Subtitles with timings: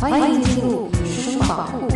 [0.00, 1.88] 欢迎进入野生宝库。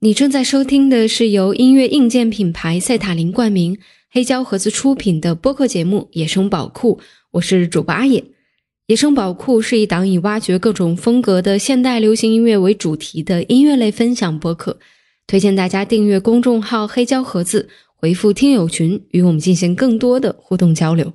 [0.00, 3.78] 你正在收听的是由音乐硬件品牌赛塔林冠名、
[4.10, 6.98] 黑胶盒子出品的播客节目《野生宝库》，
[7.30, 8.20] 我是主播阿野。
[8.88, 14.78] 《野生宝库》是一档以挖掘各种风格的现代流行音乐为主题的音乐类分享播客，
[15.26, 21.10] 推荐大家订阅公众号“黑胶盒子”，回复“听友群”与我们进行更多的互动交流。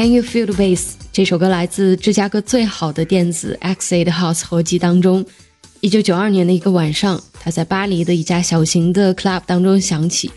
[0.00, 0.92] Can you feel the bass?
[1.12, 5.22] 这首歌来自芝加哥最好的电子 X8 House 合集当中。
[5.80, 10.30] 一九九二年的一个晚上，它在巴黎的一家小型的 club 当中响起，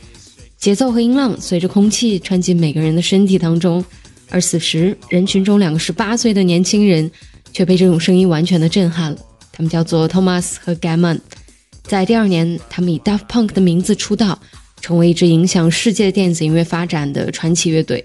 [0.58, 3.82] 节奏和音浪随着空气穿进每个人的身体当中。
[4.30, 7.10] 而此时，人群中两个十八岁的年轻人
[7.54, 9.18] 却被这种声音完全的震撼了。
[9.54, 11.22] 他们叫做 Thomas 和 Gammon。
[11.84, 14.38] 在第二年，他们以 Daft Punk 的名字出道，
[14.82, 18.04] 成为一支影响世界电子音乐发展的传奇乐队。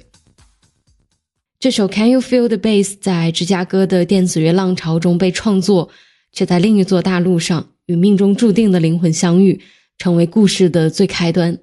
[1.61, 5.91] 这首《Can You Feel the Bass》在芝加哥的电子乐浪潮中被创作，
[6.31, 9.61] 却在另一座大陆上与命中注定的灵魂相遇，
[9.99, 11.59] 成为故事的最开端。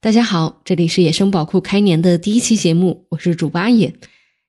[0.00, 3.92] 大家好，这里是野生宝库开年的第一期节目，我是主八野。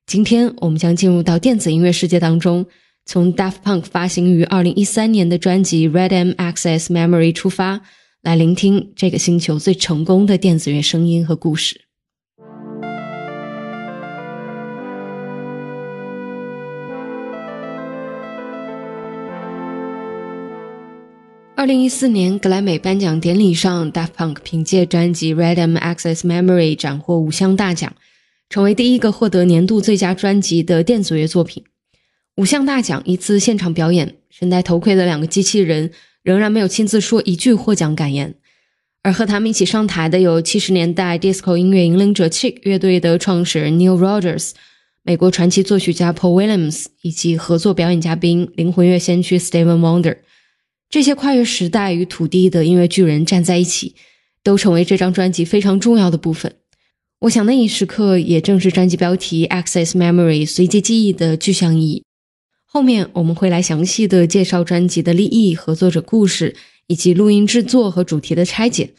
[0.05, 2.63] 今天我们将进入到电子音乐世界当中，
[3.07, 7.81] 从 Daft Punk 发行于二零一三年的专辑《Random Access Memory》出发，
[8.21, 11.82] 来聆听这个星球最成功的电子乐声音和故事。
[21.63, 27.95] 二零一四年格莱美颁奖典礼上，Daft Punk 凭借专辑《Random Access Memory》斩获五项大奖，
[28.49, 31.63] 成为第一个获得年度最佳专辑的电子乐作品。
[32.35, 35.91] 五项大奖，一次现场表演，身戴头盔的两个机器人
[36.21, 38.35] 仍然没有亲自说一句获奖感言。
[39.01, 44.51] 而和他们一起上台的有七十年代 disco 音乐引领者 Chick 乐队的创始人 Neil Rogers、
[45.03, 50.17] 美国传奇作曲家 Paul Williams 以及合作表演嘉宾灵魂乐先驱 Steven Wonder。
[50.93, 53.95] 这些跨越时代与土地的音乐巨人站在一起，
[54.43, 56.57] 都成为这张专辑非常重要的部分。
[57.21, 62.03] 我想那一时刻也正是专辑标题 “Access Memory” 随机记忆的具象意义。
[62.63, 66.55] 后面我们会来详细的介绍专辑的立意、合作者故事
[66.85, 68.91] 以及录音制作和主题的拆解。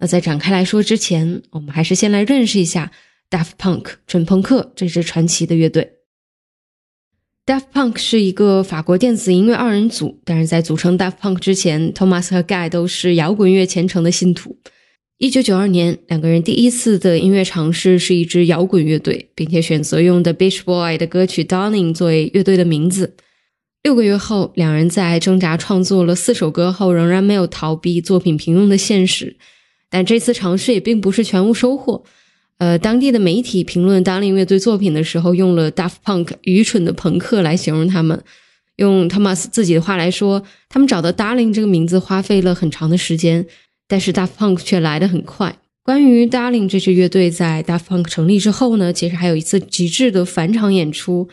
[0.00, 2.92] 那在展开来说之前，我们还是先来认识一下
[3.30, 5.92] Daft Punk 准朋克这支传奇的乐队。
[7.48, 14.58] Daft Punk 是一个法国电子音乐二人组，但是在组成 Daft Punk 之前，Thomas 和 Guy 都是摇滚乐虔诚的信徒。
[15.16, 23.16] 一九九二年，两个人第一次的音乐尝试是一支摇滚乐队，并且选择用 The Beach Boy 的歌曲《Darling》作为乐队的名字。
[23.82, 29.38] 六个月后，两人在挣扎创作了四首歌后，仍然没有逃避作品平庸的现实。
[29.88, 32.04] 但这次尝试也并不是全无收获。
[32.58, 38.22] 呃，当地的媒体评论 Darling 乐队作品的时候，用了 Daft Punk 愚蠢的朋克来形容他们。
[38.76, 43.46] 用 Thomas 自己的话来说，他们找到 Darling 这个名字花费了很长的时间，
[43.86, 45.56] 但是 Daft Punk 却来得很快。
[45.82, 51.28] 关于 Darling 这支乐队在 Daft Punk 成立之后呢，其实还有一次极致的返场演出。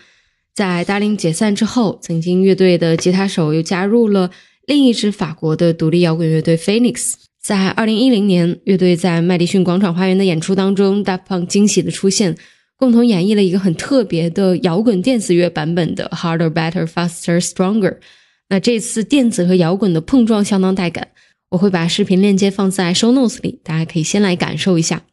[0.54, 4.32] 在 Darling 解散之后，曾经乐队的吉他手又加入了
[4.68, 7.14] 另一支法国的独立摇滚乐队 Phoenix。
[7.46, 12.36] 在二零一零年，乐队在麦迪逊广场花园的演出当中大胖惊喜的出现，
[12.76, 17.98] 共同演绎了一个很特别的摇滚电子乐版本的 Harder, Better, Faster, Stronger。
[18.50, 21.10] 那这次电子和摇滚的碰撞相当带感，
[21.52, 25.04] 我会把视频链接放在 show notes 里，大家可以先来感受一下。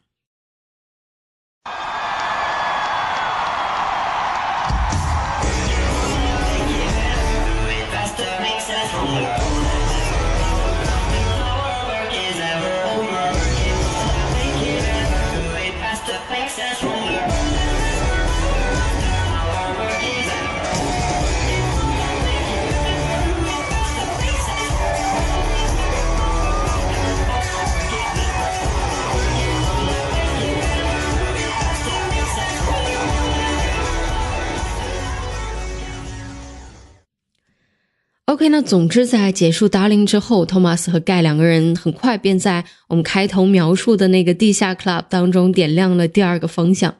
[38.32, 46.96] OK，那总之在结束 Darling 之后，Thomas 和盖两个人很快便在我们开头描述的那个地下 club 当中点亮了第二个方向。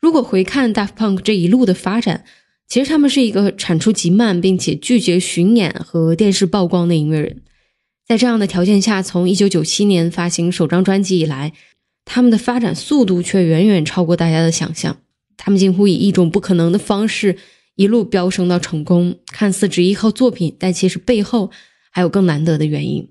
[0.00, 2.24] 如果回看 Daft Punk 这一路的发展，
[2.66, 7.42] 其实他们是一个产出极慢并且拒绝巡演和电视曝光的音乐人。
[8.08, 11.52] 在这样的条件下，从1997年发行首张专辑以来，
[12.04, 14.96] 他们的发展速度却远远超过大家的想象。
[15.36, 17.38] 他们几乎以一种不可能的方式
[17.78, 21.52] 一路飙升到成功，看似只依靠作品，但其实背后
[21.92, 23.08] 还有更难得的原因。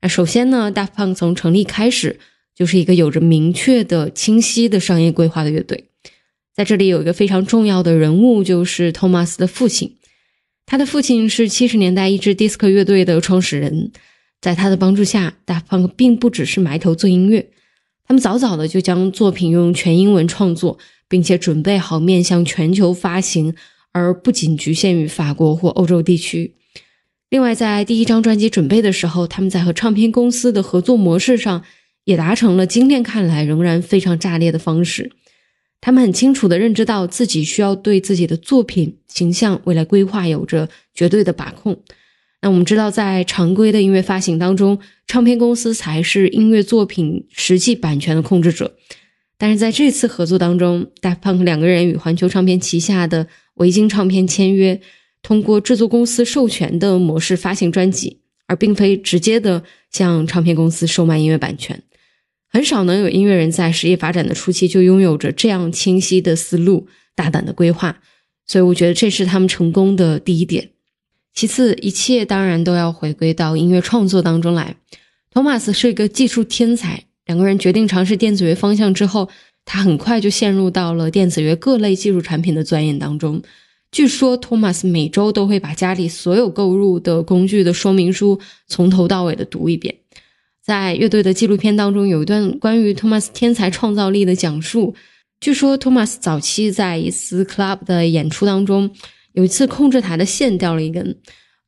[0.00, 2.20] 那首先呢，Daft Punk 从成立开始
[2.54, 5.88] 就是一个有着明确的、清晰的商业规划的乐队。
[6.54, 9.96] 在这里有一个非常重要的人物，就是托马斯的父亲。
[10.64, 13.90] 他的父亲是七十年代一支 disco 乐队的创始人，
[14.40, 17.50] 在他的帮助下，Daft Punk 并不只是埋头做音乐，
[18.06, 20.78] 他们早早的就将作品用全英文创作，
[21.08, 23.56] 并且准备好面向全球发行，
[23.94, 26.56] 而不仅局限于法国或欧洲地区。
[27.30, 31.64] 另外，在第一张专辑准备的时候，他们在和唱片公司的合作模式上
[32.04, 35.12] 也达成了今天看来仍然非常炸裂的方式。
[35.80, 41.78] 他们很清楚地认知到自己需要对自己的作品形象未来规划有着绝对的把控。
[42.40, 48.74] 那我们知道，在常规的音乐发行当中，唱片公司才是音乐作品实际版权的控制者。
[49.36, 54.80] 但是在这次合作当中，Daft Punk 两个人与环球唱片旗下的维京唱片签约，
[55.22, 61.82] 通过制作公司授权的模式发行专辑，而并非直接的向唱片公司售卖音乐版权。
[62.48, 66.86] 很少能有音乐人在实业发展的初期就拥有着这样清晰的思路、
[67.16, 68.00] 大胆的规划，
[68.46, 70.70] 所以我觉得这是他们成功的第一点。
[71.34, 74.76] 其次，一切当然都要回归到音乐创作当中来。
[75.32, 79.28] 托马斯是一个技术天才，两个人决定尝试电子乐方向之后，
[79.64, 83.42] 他很快就陷入到了电子乐各类技术产品的钻研当中。
[83.90, 89.94] 据说，托马斯每周都会把家里所有购入的工具的说明书从头到尾的读一遍。
[90.60, 94.94] 在乐队的纪录片当中，有一段关于托马斯天才创造力的讲述。
[95.40, 98.90] 据说，托马斯早期在一次 club 的演出当中，
[99.32, 101.16] 有一次控制台的线掉了一根。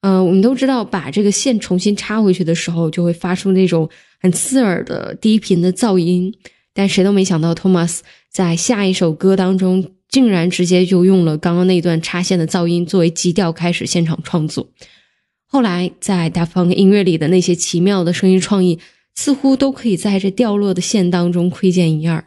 [0.01, 3.89] 呃，我们都知道，把这个线重新插回去的时候，就会发出那种
[4.21, 6.33] 很刺耳的低频的噪音。
[6.77, 8.01] 但谁都没想到，，Thomas
[8.31, 14.69] 在下一首歌当中，竟然直接就用了刚刚那段插线的噪音作为基调，开始现场创作。
[15.47, 18.79] 后来，在 Da Punk 音乐里的那些奇妙的声音创意，
[19.15, 22.23] 似乎都可以在这掉落的线当中窥见一二。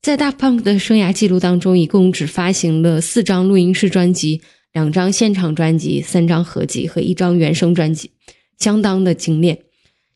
[0.00, 4.40] 在 Daft Punk 的生涯记录当中，一共只发行了四张录音室专辑、
[4.72, 8.12] 两张现场专辑、三张合集和一张原声专辑，
[8.56, 9.58] 相当的精炼。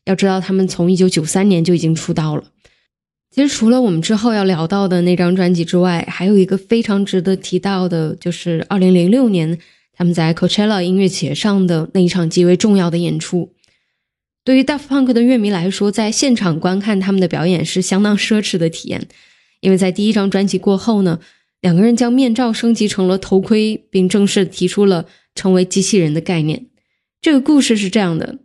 [0.05, 2.45] 要知道，他们从1993年就已经出道了。
[3.35, 9.59] 其实，除了我们之后要聊到的那张专辑之外，还有一个非常值得提到的，就是2006年。
[9.91, 13.51] 他们在 Coachella 音乐节上的那一场极为重要的演出，
[14.45, 19.05] 对于 Daft Punk 的乐迷来说，在现场观看他们的表演是相当奢侈的体验。
[19.59, 21.19] 因为在第一张专辑过后呢，
[21.59, 26.67] 两个人将面罩升级成了头盔，并正式提出了成为机器人的概念。
[27.21, 28.37] 这个故事是这样的：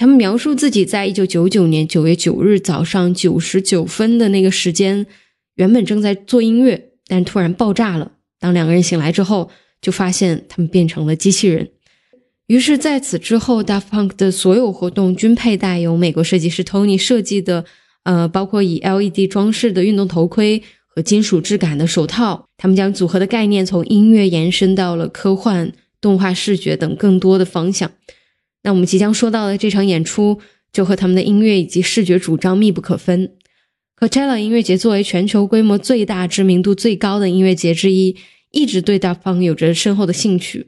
[0.00, 5.04] 他们描述自己在一九九九年九月九日早上九时九分的那个时间，
[5.56, 8.12] 原本正在做音乐，但突然爆炸了。
[8.38, 9.50] 当两个人醒来之后，
[9.82, 11.68] 就发现他们变成了机器人，
[12.46, 17.66] 于是在此之后，Daft Punk 的所有活动均佩戴由美国设计师 Tony 设计的，
[18.04, 22.46] 呃，包括以 LED 装饰的运动头盔和金属质感的手套。
[22.56, 25.70] 他们将组合的概念从音乐延伸到了科幻、
[26.00, 27.90] 动画视觉等更多的方向。
[28.62, 30.40] 那我们即将说到的这场演出，
[30.72, 33.32] 就和他们的音乐以及视觉主张密不可分。
[33.98, 38.16] Coachella 音乐节作为全球规模最大、知名度最高的音乐节之一。
[38.50, 40.66] 一直对 Daft Punk 有着深厚的兴趣，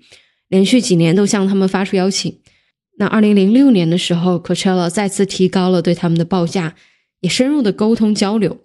[0.49, 2.39] 连续几年都向他们发出邀请。
[2.99, 6.77] 那二零零六年的时候，Coachella 再次提高了对他们的报价，
[7.21, 8.61] 也深入的沟通交流，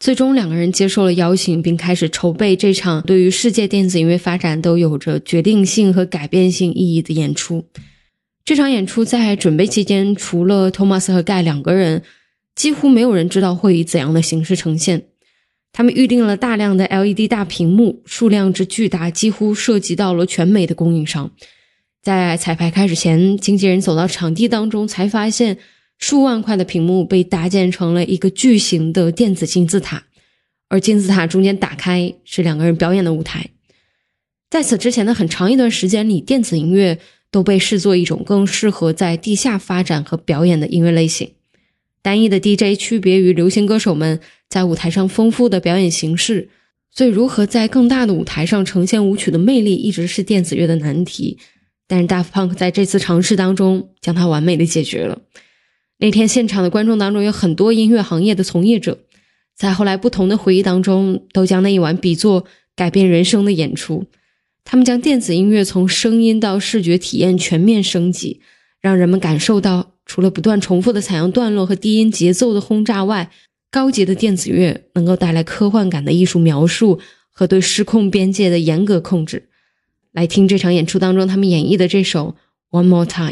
[0.00, 7.66] 最终两个人接受了邀请，并开始筹备这场对于世界电子音乐发展都有着决定性和改变性意义的演出。
[8.46, 12.04] 这场演出在准备期间，除了 Thomas 和盖两个人，
[12.54, 15.08] 几乎没有人知道会以怎样的形式呈现。
[15.72, 21.32] 他们预定了大量的 LED 大屏幕，数量之巨大，几乎涉及到了全美的供应商。
[22.00, 25.58] 在彩排开始前，经纪人走到场地当中，才发现
[25.98, 30.04] 数万块的屏幕被搭建成了一个巨型的电子金字塔，
[30.68, 33.48] 而金字塔中间打开是两个人表演的舞台。
[34.48, 41.30] 在此之前的很长一段时间里，电子音乐都被视作一种更适合在地下发展和表演的音乐类型。
[42.02, 46.48] 单一的 DJ 区别于流行歌手们在舞台上丰富的表演形式，
[46.90, 51.38] 所以如何在更大的舞台上呈现舞曲的魅力，一直是电子乐的难题。
[51.88, 55.18] 但是 Daft Punk 在这次尝试当中，将它完美的解决了。
[55.98, 58.98] 那天现场的观众当中有很多音乐行业的从业者，
[59.56, 64.04] 在后来不同的回忆当中，都将那一晚比作改变人生的演出。
[64.66, 68.40] 他们将电子音乐从声音到视觉体验全面升级，
[68.80, 69.92] 让人们感受到。
[70.04, 73.28] 除了不断重复的采样段落和低音节奏的轰炸外，
[73.72, 77.00] 高级的电子乐能够带来科幻感的艺术描述
[77.32, 79.48] 和对失控边界的严格控制。
[80.12, 82.36] 来听这场演出当中他们演绎的这首
[82.78, 83.30] 《One More Time》。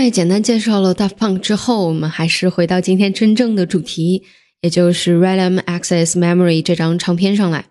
[0.00, 4.22] 在简单介绍了 Daft Punk 之后，我们还是回到今天真正的主题，
[4.60, 7.66] 也就是 Random Access Memory 这张唱片上来。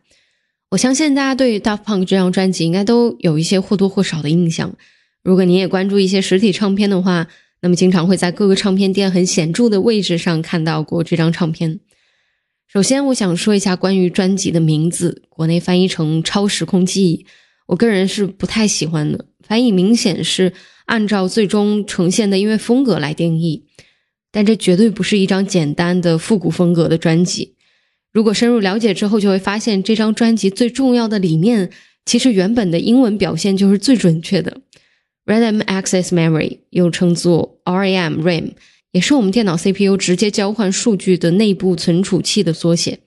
[0.71, 4.75] 我相信大家对于 Daft Punk 这张专辑应该都有一些或多或少的印象。
[5.23, 7.27] 如果你也关注一些实体唱片的话，
[7.61, 11.79] 那么经常会在各个唱片店很显著的位置上看到过这张唱片。
[12.67, 17.23] 首先，我想说一下关于专辑的名字，国内翻译成《超时空记忆》，
[17.67, 20.51] 我个人是不太喜欢的，翻译明显是
[20.85, 23.63] 按照最终呈现的音乐风格来定义，
[24.31, 27.55] 但这绝对不是一张简单的复古风格的专辑。
[28.11, 31.69] 如果深入了解之后，就会发现这张专辑最重要的理念，
[32.05, 34.61] 其实原本的英文表现就是最准确的。
[35.25, 38.51] Random Access Memory 又称作 RAM RAM，
[38.91, 42.99] 也是我们电脑 CPU 直接交换数据的内部存储器的缩写。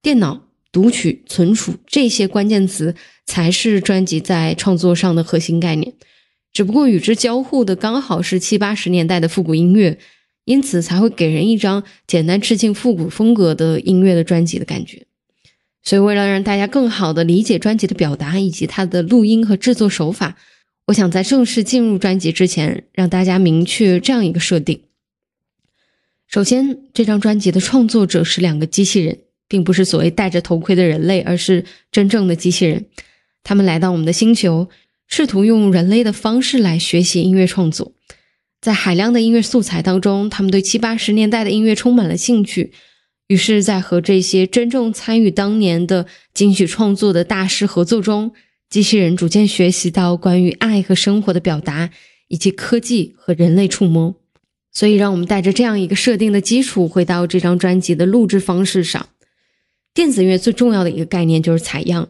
[0.00, 2.94] 电脑、读取、存储这些关键词
[3.26, 5.94] 才是专辑在创作上的核心概念。
[6.52, 9.98] 只不过与之交互的刚好是七八十年代的复古音乐，
[10.44, 15.06] 因此才会给人一张简单致敬复古风格的音乐的专辑的感觉。
[15.82, 20.36] 所以，为了让大家更好的理解专辑的表达以及它的录音和制作手法，
[20.86, 24.82] 我想在正式进入专辑之前，让大家明确这样一个设定：
[26.26, 32.86] 首先，这张专辑的创作者是两个机器人，并不是所谓戴着头盔的人类，而是真正的机器人。
[33.42, 34.68] 他们来到我们的星球，
[35.06, 37.92] 试图用人类的方式来学习音乐创作。
[38.60, 42.72] 在海量的音乐素材当中，他们对七八十年代的音乐充满了兴趣。
[43.28, 48.32] 于是，在和这些真正参与当年的金曲创作的大师合作中，
[48.68, 51.90] 机器人逐渐学习到关于爱和生活的表达，
[52.28, 54.14] 以及科技和人类触摸。
[54.72, 59.08] 所以，让我们带着这样一个设定的基础，回到这张专辑的录制方式上。
[59.98, 62.08] 电子音乐最重要的一个概念就是采样。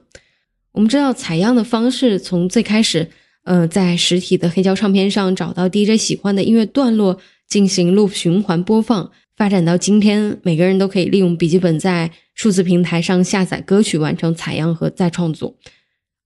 [0.73, 3.09] 我们知道，采样的方式从最开始，
[3.45, 7.18] 呃，在实体的黑胶唱片上找到 DJ 喜欢的音乐段落，
[7.49, 15.57] 进行 loop 循环播放，发展到今天，每个人都可以利用笔记本在数字平台上下载歌曲，完成采样和再创作。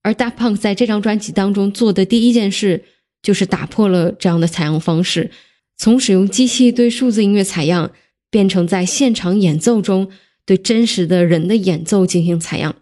[0.01, 2.83] 而 Da Punk 在这张专辑当中做的第一件事，
[3.21, 5.31] 就是打破了这样的采样方式，
[5.77, 7.91] 从使用机器对数字音乐采样，
[8.29, 10.09] 变成在现场演奏中
[10.45, 12.75] 对真实的人的演奏进行采样。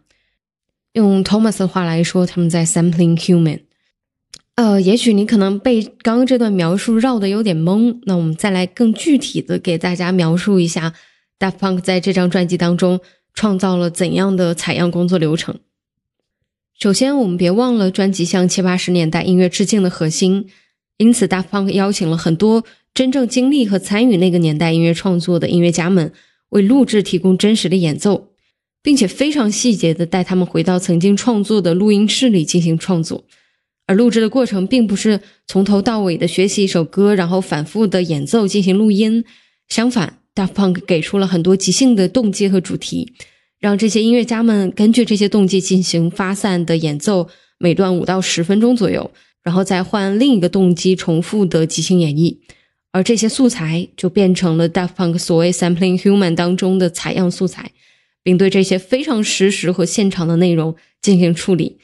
[0.94, 3.62] 用 Thomas 的话来说，他们在 sampling human。
[4.56, 10.94] 呃，也许你可能被刚刚这段描述绕的有点懵，那我们再来更具体的给大家描述一下
[11.40, 13.00] Daft Punk 在这张专辑当中
[13.34, 15.60] 创造了怎样的采样工作流程。
[16.78, 20.48] 首先，我们别忘了专辑向七八十年代音乐致敬的核心，
[20.98, 26.12] 因此 Daft Punk 邀请了很多真正经历和参与那个年代音乐创作的音乐家们，
[26.52, 28.30] 为录制提供真实的演奏，
[28.82, 33.26] 并且非常细节的带他们回到曾经创作的录音室里进行创作。
[33.88, 39.26] 而录制的过程并不是从头到尾的学习一首歌，然后反复的演奏进行录音。
[39.68, 43.14] 相反，Daft Punk 给出了很多即兴的动机和主题，
[43.60, 47.28] 让这些音乐家们根据这些动机进行发散的演奏，
[47.58, 49.12] 每段五到十分钟左右，
[49.44, 52.38] 然后再换另一个动机重复的即兴演绎。
[52.92, 57.72] 而这些素材就变成了 Daft Punk 所谓 Sampling Human 当中的采样素材，
[58.22, 61.78] 并对这些非常实时和现场的内容进行处理。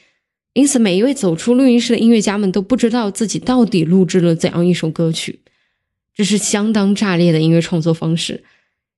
[0.54, 5.40] 因此，每一位走出录音室的音乐家们都不知道自己到底录制了怎样一首歌曲，
[6.14, 8.44] 这是相当炸裂的音乐创作方式。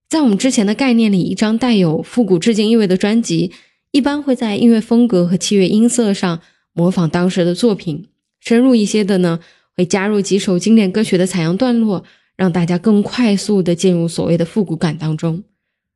[0.09, 3.52] 在我们之前的概念里，一张带有复古致敬意味的专辑，
[3.93, 6.40] 一般会在音乐风格和器乐音色上
[6.73, 8.07] 模仿当时的作品；
[8.40, 9.38] 深入一些的呢，
[9.80, 12.04] 会加入几首经典歌曲的采样段落，
[12.37, 15.42] 让大家更快速地进入所谓的复古感当中。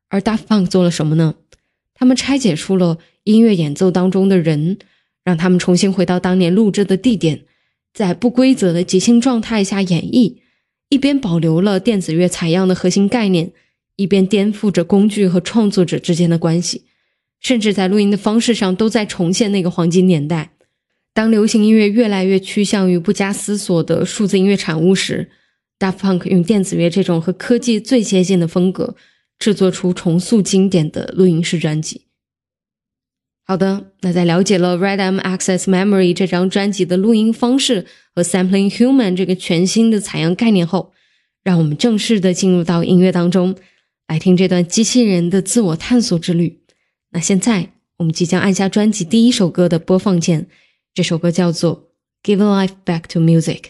[0.08, 1.34] 而 Daft Punk 做了什么呢？
[1.92, 4.78] 他们拆解出了音乐演奏当中的人。
[5.26, 7.44] 让他们重新回到当年录制的地点，
[7.94, 10.34] 在不规则的即兴状态下演绎，
[10.90, 13.50] 一边保留了电子乐采样的核心概念，
[13.96, 16.84] 一边颠覆着工具和创作者之间的关系，
[17.40, 20.53] 甚至在录音的方式上都在重现那个黄金年代。
[21.14, 25.30] 当流行音乐越来越趋向于不加思索的数字音乐产物时
[25.78, 28.96] ，Daft Punk 用电子乐这种和科技最接近的风格，
[29.38, 32.02] 制作出重塑经典的录音室专辑。
[33.46, 40.92] 好的，那在了解了《Random Access Memory》这张专辑的录音方式和 Sampling Human 这个全新的采样概念后，
[41.44, 43.54] 让我们正式的进入到音乐当中，
[44.08, 46.62] 来听这段机器人的自我探索之旅。
[47.10, 50.48] 那现在我们即将按下专辑第一首歌的播放键，
[50.94, 51.92] 这首歌叫做《
[52.27, 53.61] Give Life Back to Music》。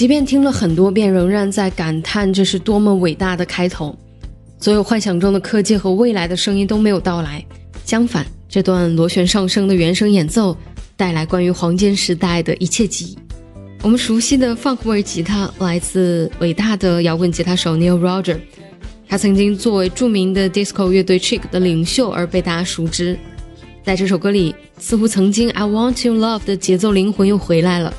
[0.00, 3.94] 即便听了很多遍，仍然在感叹这是多么伟大的开头。
[4.58, 7.44] 所有幻想中的科技和未来的声音都没有到来，
[7.84, 10.56] 相反，这段螺旋上升的原声演奏
[10.96, 13.18] 带来关于黄金时代的一切记忆。
[13.82, 18.38] 我们熟悉的 funk 味吉他来自伟大的摇滚吉他手 Neil Roger，
[19.06, 23.18] 他曾经作为著名的 disco 乐队 Chic 的领袖而被大家熟知。
[23.84, 27.92] 在这首歌里，似乎曾经 I Want You Love 的节奏灵魂又回来了。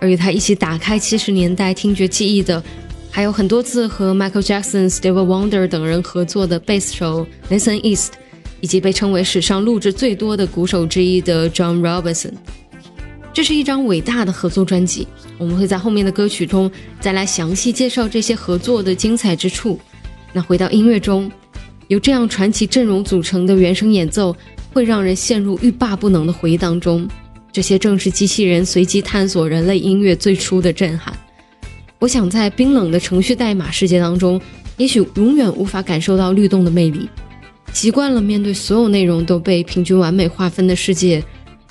[0.00, 2.62] 而与他一起打开七十年代听觉记忆的，
[3.10, 8.12] 还有很多次和 Michael Jackson、Stevie Wonder 等人合作的贝斯手 Nathan East，
[8.60, 12.32] 以及被称为史上录制最多的鼓手之一的 John Robinson。
[13.32, 15.06] 这是一张伟大的合作专辑，
[15.36, 19.78] 我们会在后面的歌曲中再来详细介绍这些合作的精彩之处。
[20.32, 21.30] 那回到音乐中，
[21.88, 24.34] 由这样传奇阵容组成的原声演奏，
[24.72, 27.06] 会让人陷入欲罢不能的回忆当中。
[27.56, 31.18] 这些正是机器人随机探索人类音乐最初的震撼。
[31.98, 34.38] 我想，在冰冷的程序代码世界当中，
[34.76, 37.08] 也许永远无法感受到律动的魅力。
[37.72, 41.24] 习惯了面对所有内容都被平均完美划分的世界，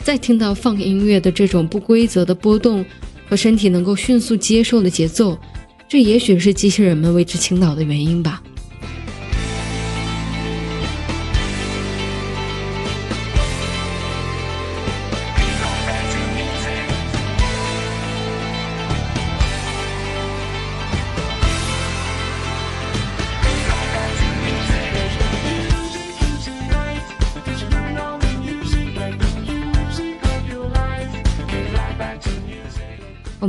[0.03, 2.83] 再听到放音乐的这种不规则的波动
[3.29, 5.37] 和身体能够迅速接受的节奏，
[5.87, 8.41] 这也许是机器人们为之倾倒的原因吧。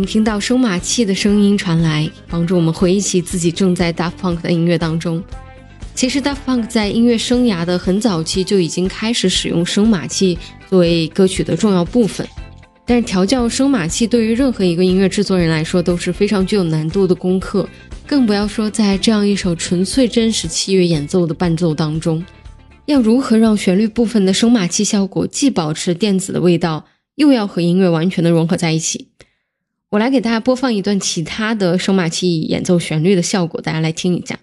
[0.06, 5.22] 听到收码器的声音传来，帮助我们回忆起自己正在 Daft Punk 的音乐当中。
[5.94, 10.38] 其实 Daft Punk 在音乐生涯的很早期就已经开始使用声码器
[10.70, 12.26] 作为歌曲的重要部分，
[12.86, 17.68] 但是调教声码器对于任何一个音乐制作人来说都是非常具有难度的功课，
[18.06, 22.24] 更不要说在这样一首纯粹真实器乐演奏的伴奏当中，
[22.84, 26.84] 要如何让旋律部分的声码器效果既保持电子的味道，
[27.16, 29.08] 又要和音乐完全的融合在一起。
[29.90, 34.40] 我来给大家播放一段其他的声码器演奏旋律的效果，大家来听一下。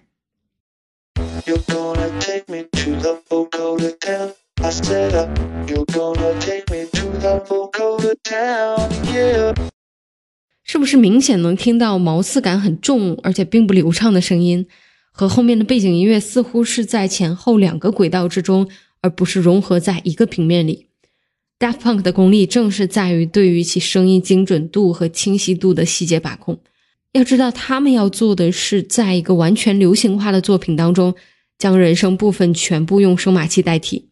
[10.64, 14.66] 是不是明显能听到毛刺感很重，而且并不流畅的声音？
[15.12, 18.66] 和后面的背景音乐似乎是在前后两个轨道之中，
[19.02, 20.88] 而不是融合在一个平面里。
[21.64, 26.60] Daft Punk 的功力正是在于对于其声音精准度和清晰度的细节把控。
[27.12, 31.14] 要知道，他们要做的是在一个完全流行化的作品当中，
[31.56, 34.10] 将人声部分全部用声码器代替。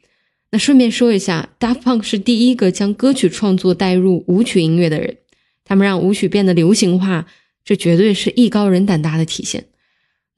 [0.51, 5.19] 那顺便说一下，Daft Punk 是第一个将歌曲创作带入舞曲音乐的人。
[5.63, 7.27] 他们让舞曲变得流行化，
[7.63, 9.67] 这绝对是艺高人胆大的体现。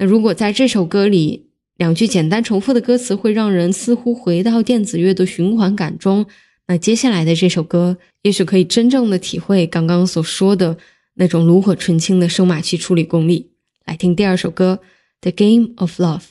[0.00, 1.46] 那如果在这首歌里，
[1.76, 6.26] 两句简单重复的歌词会让人似乎回到电子乐的循环感中，
[6.66, 10.78] 那接下来的这首歌也许可以真正的体会刚刚所说的
[11.14, 13.50] 那种炉火纯青的声码器处理功力。
[13.84, 14.80] 来听第二首歌
[15.20, 16.22] 《The Game of Love》。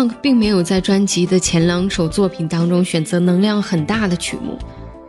[0.00, 4.58] Punk 并没有在专辑的前两首作品当中选择能量很大的曲目，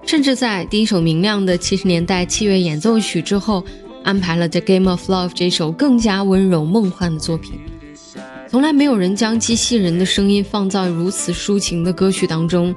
[0.06, 3.64] 甚至在第一首明亮的七十年代器乐演奏曲之后，
[4.04, 7.54] 安排了《The Game of Love》这首更加温柔梦幻的作品。
[8.50, 12.76] 从来没有人将机器人的声音放在如此抒情的歌曲当中，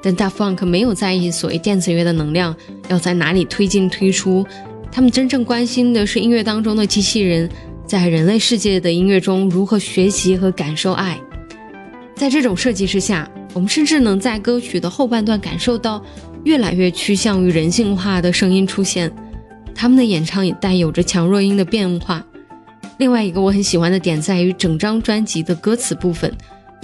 [0.00, 2.54] 但 Daft Punk 没有在意所谓电子乐的能量
[2.86, 4.46] 要在哪里推进推出，
[4.92, 7.50] 他们真正关心的是音乐当中的机器人
[7.84, 11.18] 在人类世界的音乐中如何学习和感受爱。
[12.18, 16.04] 在这种设计之下，我们甚至能在歌曲的后半段感受到
[16.44, 19.10] 越来越趋向于人性化的声音出现，
[19.72, 22.24] 他们的演唱也带有着强弱音的变化。
[22.98, 26.32] 另外一个我很喜欢的点在于，整张专辑的歌词部分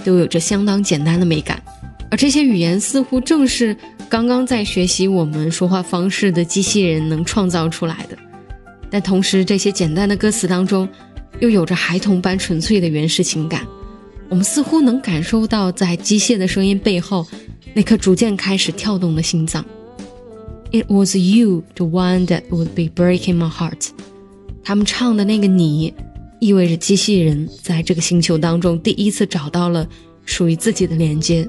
[0.05, 1.61] 都有着相当简单的美感，
[2.09, 3.75] 而这些语言似乎正是
[4.07, 8.17] 刚刚在学习我们说话方式的机器人能创造出来的。
[8.89, 10.87] 但同时，这些简单的歌词当中，
[11.41, 13.67] 又有着孩童般纯粹的原始情感。
[14.29, 17.25] 我们似乎能感受到，在机械的声音背后，
[17.73, 19.63] 那颗逐渐开始跳动的心脏。
[20.71, 23.89] It was you, the one that would be breaking my heart。
[24.63, 25.93] 他们唱的那个你，
[26.39, 29.87] 意味着机器人在这个星球当中第一次找到了
[30.25, 31.47] 属于自己的连接。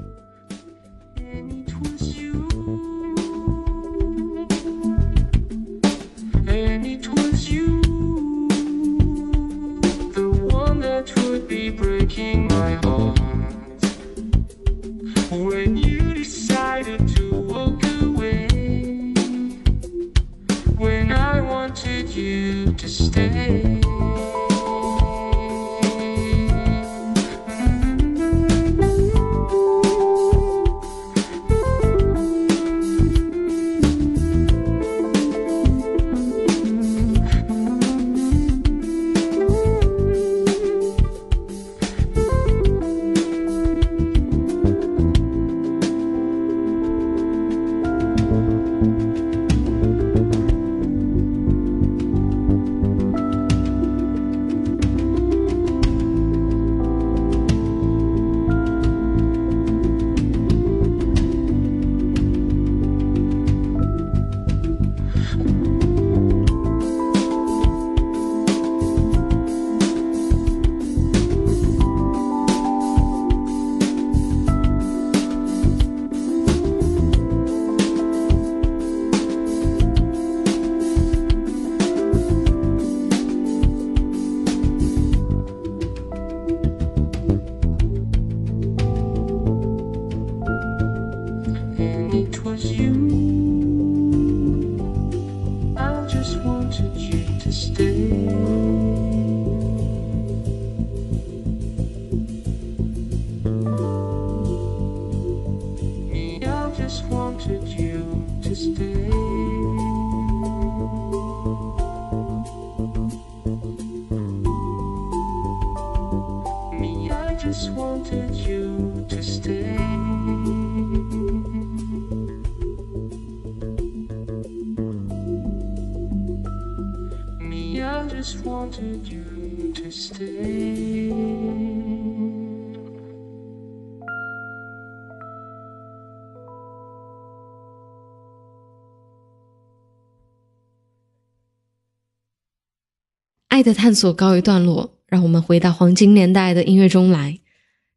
[143.66, 147.38] 的探索告一段落，让我们回到黄金年代的音乐中来。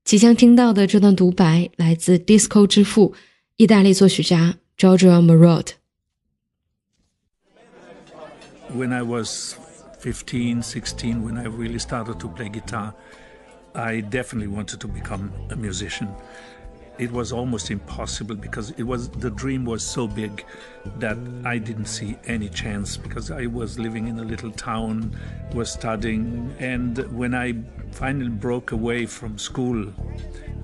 [0.03, 3.15] 即将听到的这段独白来自 disco 之父、
[3.57, 5.73] 意大利作曲家 Giorgio Moroder。
[8.75, 9.55] when I was
[9.99, 12.93] 15, 16, when I really started to play guitar,
[13.73, 16.07] I definitely wanted to become a musician.
[16.99, 20.45] It was almost impossible because it was the dream was so big
[20.99, 25.11] that I didn't see any chance because I was living in a little town,
[25.53, 27.53] was studying, and when I
[27.91, 29.91] finally broke away from school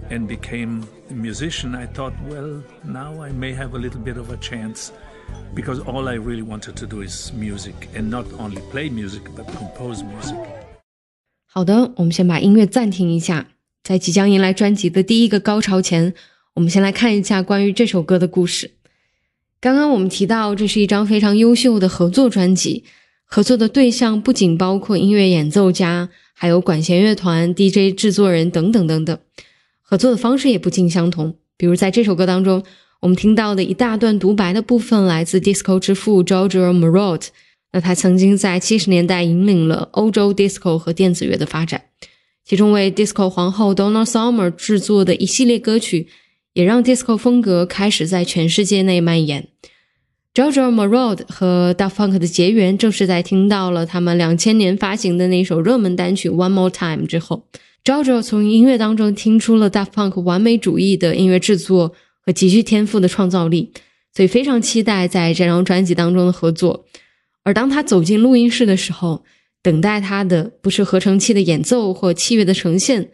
[0.09, 4.29] and became a musician, I thought, well, now I may have a little bit of
[4.29, 4.93] a chance
[5.53, 9.47] because all I really wanted to do is music and not only play music but
[9.47, 10.37] compose music.
[11.45, 13.45] 好的，我们先把音乐暂停一下，
[13.86, 16.12] 在即将迎来专辑的第一个高潮前，
[16.54, 18.72] 我们先来看一下关于这首歌的故事。
[19.60, 22.82] 刚刚我们提到，这是一张非常优秀的合作专辑，
[23.24, 29.16] 合作的对象不仅包括音乐演奏家，还有管弦乐团、DJ 制作人等等等等。
[29.80, 32.64] 合作的方式也不尽相同，比如在这首歌当中，
[33.02, 37.28] 我们听到的一大段独白的部分来自 disco 之父 George Morot。
[37.70, 41.82] 那他曾经在七十年代引领了欧洲 disco 和电子乐的发展，
[42.48, 46.06] 其中为 disco 皇后 Donna Summer 制作的一系列歌曲，
[46.52, 49.48] 也让 disco 风格开始在全世界内蔓延。
[50.32, 57.48] JoJo Morod 和 Daft Punk 的结缘，正是在听到了他们两千年发行的那首热门单曲《One More Time》之后。
[57.84, 63.72] JoJo 从音乐当中听出了 Daft Punk 完美主义的音乐制作和极具天赋的创造力，
[64.14, 66.86] 所以非常期待在这张专辑当中的合作。
[67.42, 69.24] 而当他走进录音室的时候，
[69.66, 73.10] 等待他的不是合成器的演奏或器乐的呈现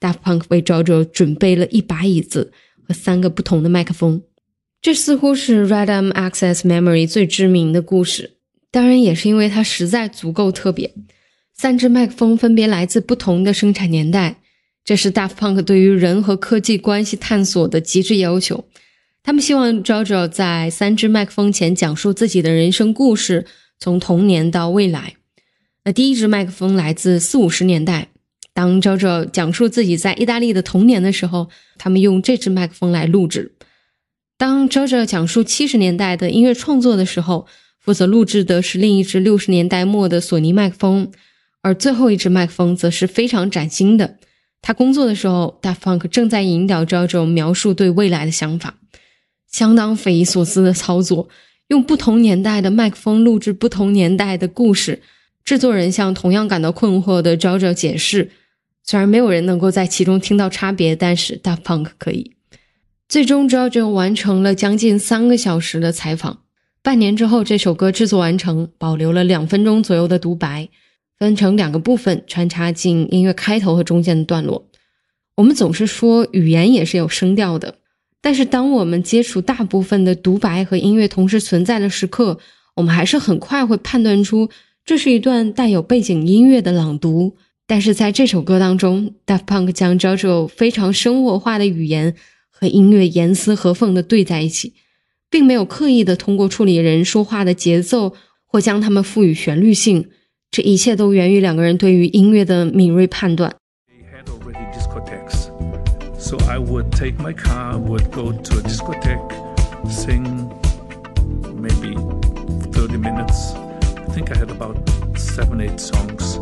[0.00, 2.54] ，Daft Punk 为 JoJo 准备了一把椅子
[2.88, 4.22] 和三个不同的麦克风。
[4.80, 8.38] 这似乎是 Random Access Memory 最知名的故事，
[8.70, 10.94] 当然也是因为它实在足够特别。
[11.52, 14.40] 三支麦克风分别来自不同的生产年代，
[14.82, 18.64] 这是 Daft Punk 对于人和科技关系探索的极致要求。
[19.22, 23.44] 他们希望 JoJo 在三支麦克风前讲述自己的人生故事，
[23.78, 25.16] 从童年到未来。
[25.84, 28.08] 那第一支麦克风来自四五十年代，
[28.52, 33.52] 当 JoJo 讲述自己在意大利的童年的时候，他们用这支麦克风来录制。
[34.36, 37.46] 当 JoJo 讲述七十年代的音乐创作的时候，
[37.78, 41.10] 负责录制的是另一支六十年代末的索尼麦克风，
[41.62, 44.18] 而最后一支麦克风则是非常崭新的。
[44.60, 48.74] 他工作的时候，Daft Punk 正在引导 JoJo 描述对未来的想法，
[49.50, 51.30] 相当匪夷所思的操作，
[51.68, 55.00] 用不同年代的麦克风录制不同年代的故事。
[55.44, 58.30] 制作人向同样感到困惑的 JoJo 解释，
[58.84, 62.36] 虽然没有人能够在其中听到差别，但是 Da Funk 可以。
[63.08, 66.42] 最终，JoJo 完成了将近三个小时的采访。
[66.82, 70.68] 半年之后，这首歌制作完成，保留了两分钟左右的独白，
[71.18, 74.66] 分成两个部分穿插进音乐开头和中间的段落。
[75.34, 77.74] 我们总是说语言也是有声调的，
[78.20, 82.38] 但是当我们接触大部分的独白和音乐同时存在的时刻，
[82.76, 84.48] 我们还是很快会判断出
[84.84, 92.16] 这是一段带有背景音乐的朗读，但是在这首歌当中，Daft Punk 将 JoJo 非常生活化的语言
[92.50, 94.74] 和音乐严丝合缝的对在一起，
[95.30, 98.14] 并没有刻意的通过处理人说话的节奏
[98.44, 100.08] 或将他们赋予旋律性。
[100.50, 103.54] 这一切都源于两个人对于音乐的敏锐判断。
[106.18, 109.20] So I would take my car, would go to a discotek
[109.88, 110.50] sing
[111.60, 111.96] maybe
[112.98, 113.69] minutes.
[114.20, 114.76] I think I had about
[115.16, 116.38] seven, eight songs.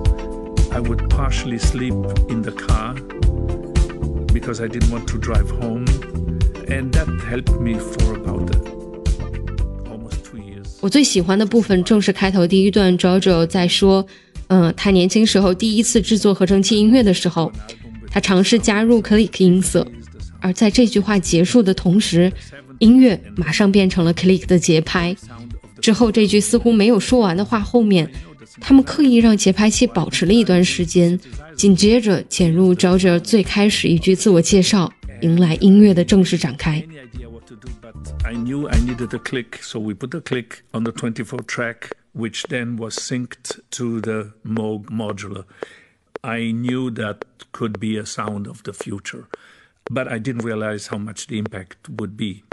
[0.72, 1.94] I would partially sleep
[2.28, 2.94] in the car
[4.32, 5.84] because I didn't want to drive home.
[6.66, 10.76] And that helped me for about uh, almost two years.
[10.80, 14.04] 我最喜欢的部分正是开头第一段，JoJo 在说，
[14.48, 17.52] 嗯、他年轻时候第一次制作合成器音乐的时候，
[18.10, 19.86] 他尝试加入 click 音色，
[20.40, 22.32] 而在这句话结束的同时，
[22.80, 25.14] 音乐马上变成了 click 的节拍。
[25.81, 28.09] 之后这句似乎没有说完的话后面，
[28.61, 31.19] 他们刻意让节拍器保持了一段时间，
[31.55, 34.91] 紧接着剪入 Giorgio 最开始一句自我介绍
[35.21, 36.81] 迎来音乐的正式展开。
[36.81, 37.93] any idea what to do, but
[38.25, 41.91] I knew I needed a click, so we put a click on the 24 track,
[42.13, 45.43] which then was synced to the Moog modular.
[46.21, 49.27] I knew that could be a sound of the future,
[49.91, 52.43] but I didn't realize how much the impact would be.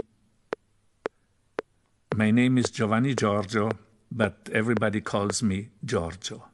[2.14, 3.70] My name is Giovanni Giorgio,
[4.10, 6.48] but everybody calls me Giorgio.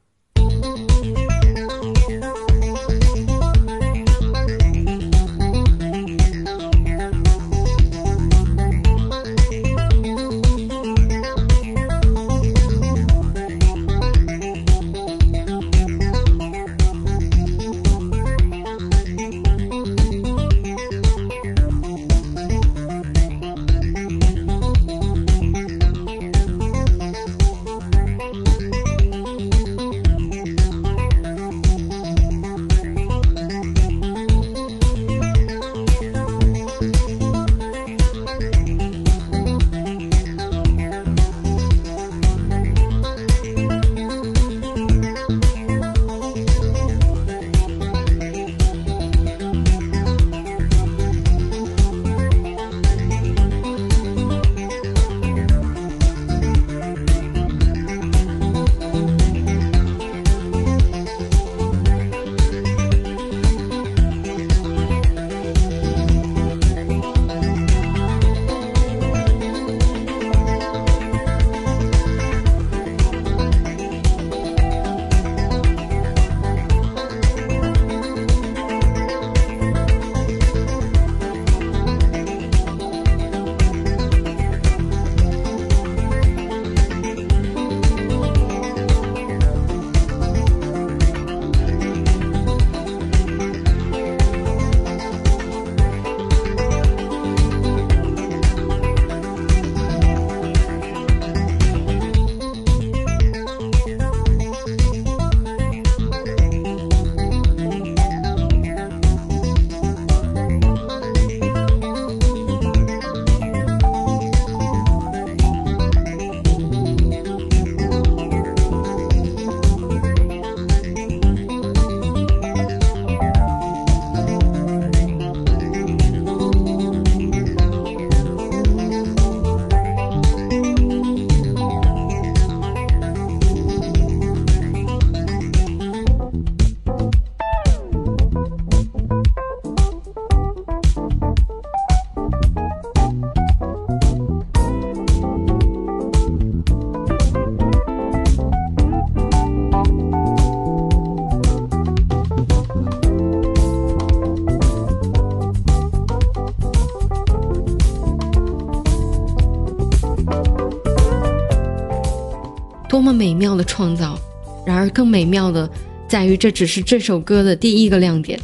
[163.03, 164.17] 那么美妙的创造！
[164.65, 165.69] 然而，更美妙的
[166.07, 168.39] 在于，这只是这首歌的第一个亮点。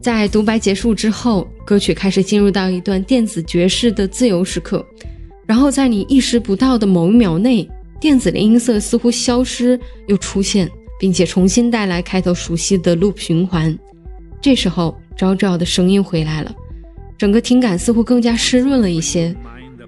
[0.00, 4.82] 在独白结束之后，歌曲开始进入到一段电子爵士的自由时刻，
[5.44, 7.68] 然后在你意识不到的某一秒内，
[8.00, 10.66] 电子的音色似乎消失又出现，
[10.98, 13.78] 并且重新带来开头熟悉的 loop 循环。
[14.40, 16.50] 这时候，昭昭的声音回来了，
[17.18, 19.36] 整个听感似乎更加湿润了一些。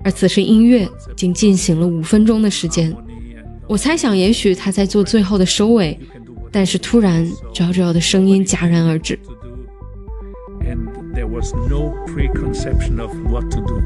[0.05, 2.94] 而此时，音乐已经进行了五分钟的时间。
[3.68, 5.98] 我猜想，也许他在做最后的收尾，
[6.52, 9.18] 但是突然，jojo 的声音戛然而止。
[10.66, 13.80] and there was no preconception of what to do.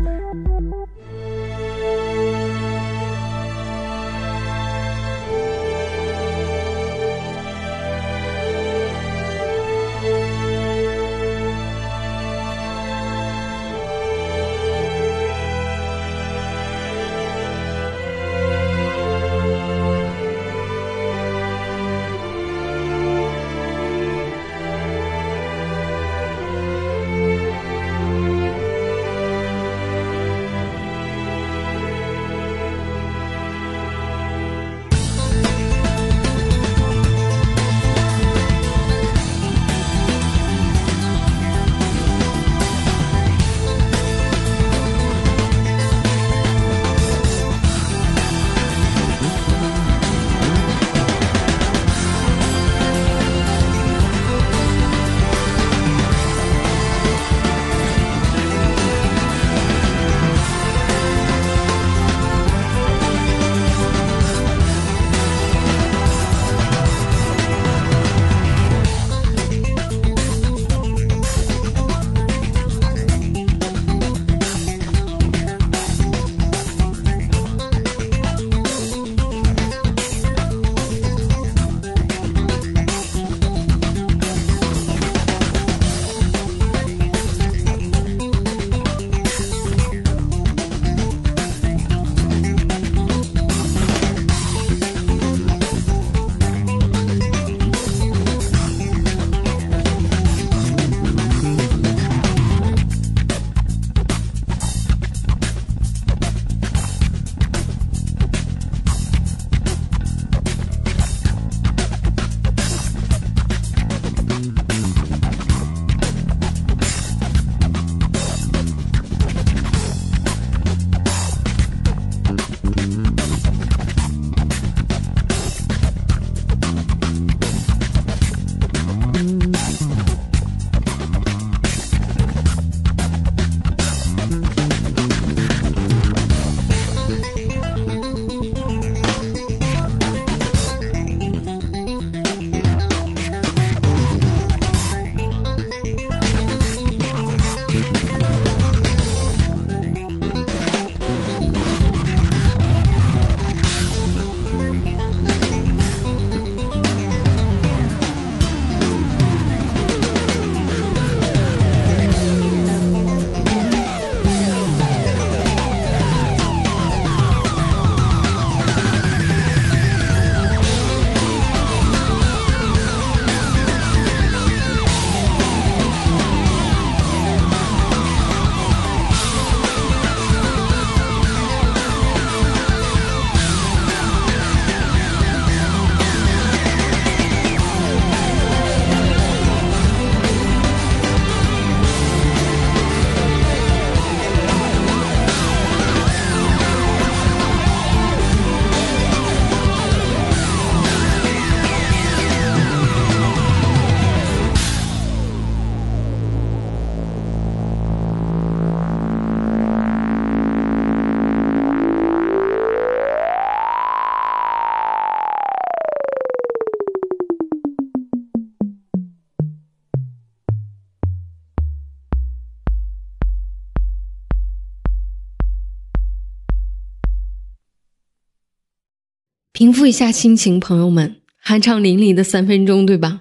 [229.61, 233.20] 平复一下心情，朋友们，酣畅淋漓的三分钟，对吧？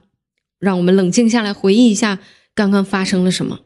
[0.57, 2.19] 让我们冷静下来，回忆一下
[2.55, 3.59] 刚刚发生了什么。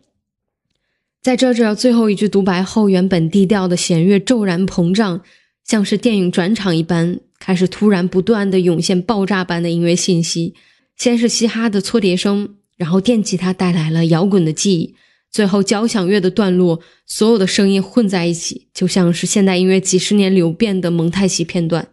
[1.22, 5.22] 在这这最后一句独白后，原本低调的弦乐骤然膨胀，
[5.64, 10.56] 像是电影转场一般，开始突然不断的涌现爆炸般的音乐信息。
[10.98, 14.96] 先是嘻哈的搓碟声，然后电吉他带来了摇滚的记忆，
[15.30, 21.88] 最后交响乐的段落，所有的声音混在一起，就像是现代音乐几十年流变的蒙太奇片段。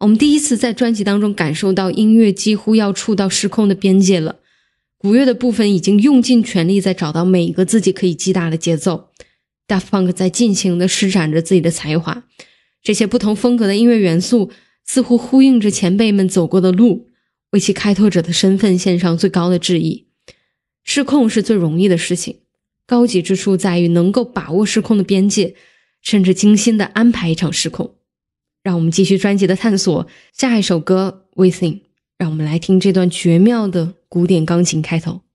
[0.00, 4.40] 我们第一次在专辑当中感受到音乐几乎要触到失控的边界了。
[4.98, 9.08] 鼓乐的部分已经用尽全力在找到每一个自己可以击打的节奏
[9.66, 12.24] ，Daft Punk 在尽情地施展着自己的才华。
[12.82, 14.50] 这些不同风格的音乐元素
[14.84, 17.08] 似乎呼应着前辈们走过的路，
[17.52, 20.08] 为其开拓者的身份献上最高的致意。
[20.84, 22.40] 失控是最容易的事情，
[22.86, 25.54] 高级之处在于能够把握失控的边界，
[26.02, 27.94] 甚至精心地安排一场失控。
[28.66, 31.74] 让我们继续专辑的探索，下一首歌《Within》，
[32.18, 35.25] 让我们来听这段绝妙的古典钢琴开头。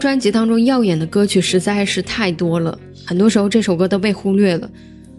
[0.00, 4.68] 专辑当中耀眼的歌曲实在是太多了，很多时候这首歌都被忽略了。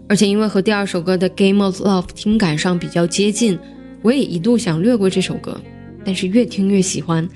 [0.08, 3.58] 而且因为和第二首歌的《Game of Love》听感上比较接近，
[4.02, 5.58] 我也一度想略过这首歌。
[6.04, 7.26] 但是越听越喜欢，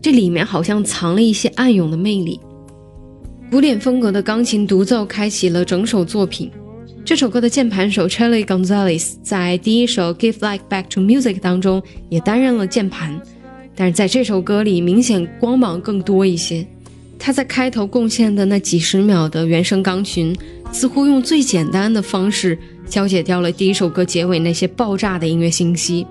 [0.00, 2.40] 这里面好像藏了一些暗涌的魅力。
[3.50, 6.50] 古典风格的钢琴独奏开启了整首作品。
[7.04, 13.20] 这首歌的键盘手 Charlie Gonzalez 在第一首《Give Like Back to Music》当中也担任了键盘。
[13.74, 16.64] 但是在这首歌里，明显光芒更多一些。
[17.24, 20.36] 他在开头贡献的那几十秒的原声钢琴，
[20.72, 26.04] 似乎用最简单的方式消解掉了第一首歌结尾那些爆炸的音乐信息，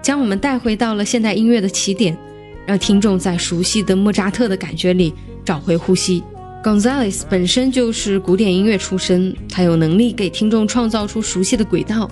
[0.00, 2.16] 将我们带回到了现代音乐的起点，
[2.64, 5.12] 让听众在熟悉的莫扎特的感觉里
[5.44, 6.22] 找回呼吸。
[6.64, 12.10] Gonzalez 本身就是古典音乐出身，他有能力给听众创造出熟悉的轨道。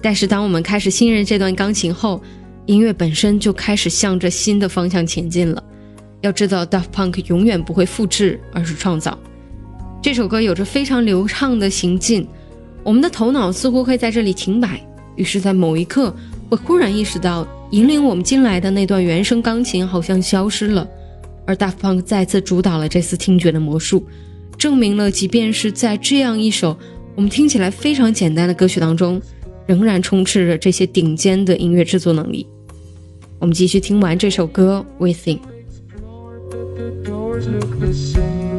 [0.00, 2.22] 但是当我们开始信任这段钢琴后，
[2.66, 5.60] 音乐本身就开始向着新的方向前进了。
[6.20, 9.16] 要知道，Daft Punk 永远不会复制，而是创造。
[10.02, 12.26] 这首歌有着非常流畅的行进，
[12.82, 14.80] 我们的头脑似乎会在这里停摆，
[15.16, 16.14] 于是，在某一刻
[16.48, 20.88] 会忽然意识到，引领我们进来的那段原声钢琴好像消失了，
[21.46, 24.06] 而 Daft Punk 再次主导了这次听觉的魔术，
[24.56, 26.76] 证明了即便是在这样一首
[27.14, 29.20] 我们听起来非常简单的歌曲当中，
[29.66, 32.46] 仍然充斥着这些顶尖的音乐制作能力。
[33.40, 35.38] 我们继续听完这首歌《，Within
[37.38, 38.57] doors look the same.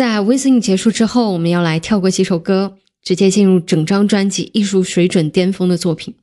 [0.00, 6.14] 在 Within 结束之后，我们要来跳过几首歌，直接进入整张专辑艺术水准巅峰的作品。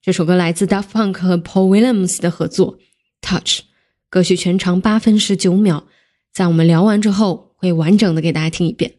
[0.00, 2.78] 这首歌来自 Daft Punk 和 Paul Williams 的合作，
[3.20, 3.58] 《Touch》，
[4.08, 5.84] 歌曲全长八分十九秒。
[6.32, 8.94] 在我们聊完之后，会完整的给大家听一遍。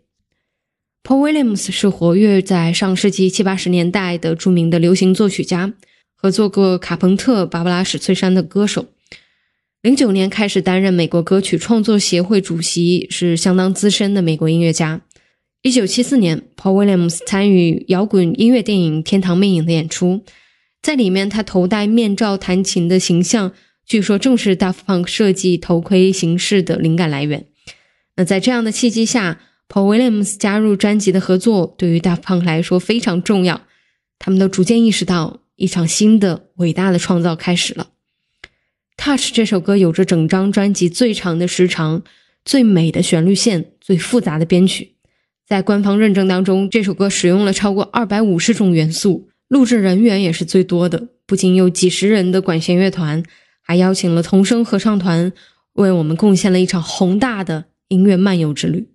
[1.04, 5.74] Paul Williams 是活跃在上世纪七八十年代的著名的流行作曲家，
[6.14, 8.86] 合作过卡朋特、芭芭拉史翠珊的歌手。
[9.82, 15.00] 零九年开始担任美国歌曲创作协会主席，是相当资深的美国音乐家。
[15.62, 20.26] 一九七四年，Paul Williams 参与摇滚音乐电影《天堂魅影》的演出，
[20.82, 23.54] 在里面他头戴面罩弹琴的形象，
[23.86, 27.46] 据说正是 Daft Punk 设计头盔形式的灵感来源。
[28.18, 33.62] 那在这样的契机下，Paul Williams 加入专辑的合作，对于 Daft Punk 来说非常重要。
[34.18, 37.84] 他们都逐渐意识到，一场新的伟大的创造开始了。
[39.00, 42.04] 《Touch》这首歌有着整张专辑最长的时长、
[42.43, 44.95] 最美的旋律线、最复杂的编曲。
[45.47, 53.24] 在官方认证当中，这首歌使用了超过二百五十种元素，录制人员也是最多的，不仅有几十人的管弦乐团，
[53.62, 55.32] 还邀请了童声合唱团，
[55.74, 58.89] 为我们贡献了一场宏大的音乐漫游之旅。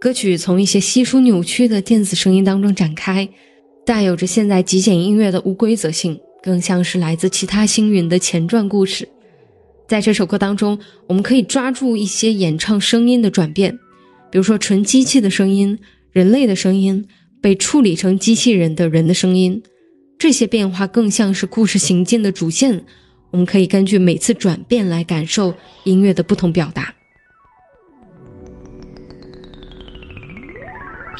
[0.00, 3.28] 歌曲从一些稀疏扭曲的电子声音当中展开，
[3.84, 9.06] 带有着现在极简音乐的无规则性，更像是来自其他星云的前传故事。
[9.86, 13.78] 在这首歌当中，我们可以抓住一些演唱声音的转变，
[14.30, 15.78] 比如说纯机器的声音、
[16.12, 17.06] 人类的声音、
[17.42, 19.62] 被处理成机器人的人的声音，
[20.18, 22.82] 这些变化更像是故事行进的主线。
[23.32, 26.94] 我们可以根据每次转变来感受音乐的不同表达。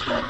[0.06, 0.29] to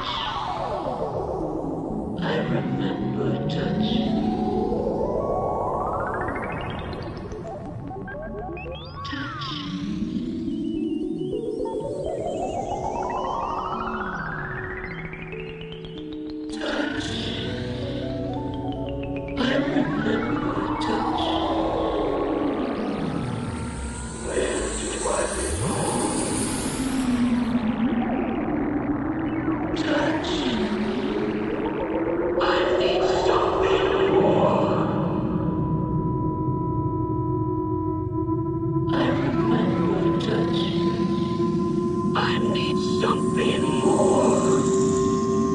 [42.23, 43.55] i need stop me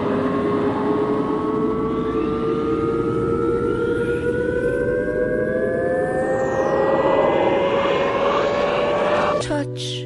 [9.39, 10.05] touch.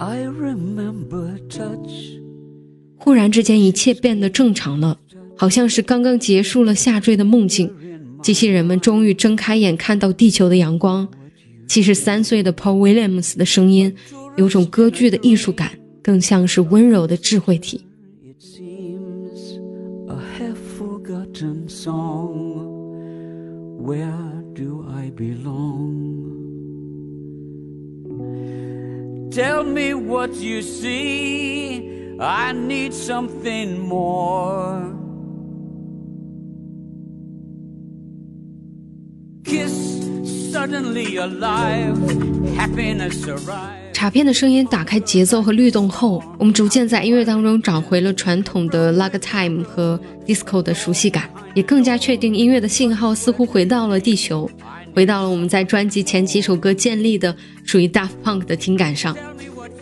[0.00, 2.18] I remember touch.
[2.96, 4.98] 忽然之间一切变得正常了，
[5.36, 7.70] 好像是刚刚结束了下坠的梦境，
[8.22, 11.08] 机器人们终于睁开眼，看到地球的阳光。
[11.68, 13.94] 七十三岁的 Paul Williams 的声音
[14.36, 15.70] 有种歌剧的艺术感，
[16.02, 17.84] 更像是温柔的智慧体。
[29.30, 32.16] Tell me what you see.
[32.18, 34.96] I need something more.
[39.44, 39.87] Kiss
[43.94, 54.50] 卡片的声音打开节奏和律动后，我们逐渐在音乐当中找回了传统的 lagtime 和 disco 的熟悉感，也更加确定音乐的信号似乎回到了地球，
[54.92, 59.16] 回到了我们在专辑前几首歌建立的属于 Daft Punk 的听感上。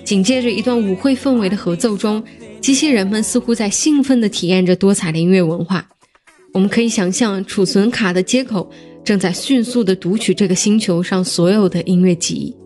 [0.04, 2.22] 紧接着一段舞会氛围的合奏中，
[2.60, 5.86] 机器人们似乎在兴奋地体验着多彩的音乐文化。
[6.52, 8.70] 我们可以想象，储存卡的接口
[9.06, 12.65] 正在迅速地读取这个星球上所有的音乐记忆。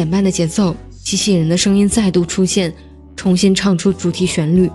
[0.00, 0.74] 减慢的节奏，
[1.04, 2.72] 机器人的声音再度出现，
[3.14, 4.66] 重新唱出主题旋律。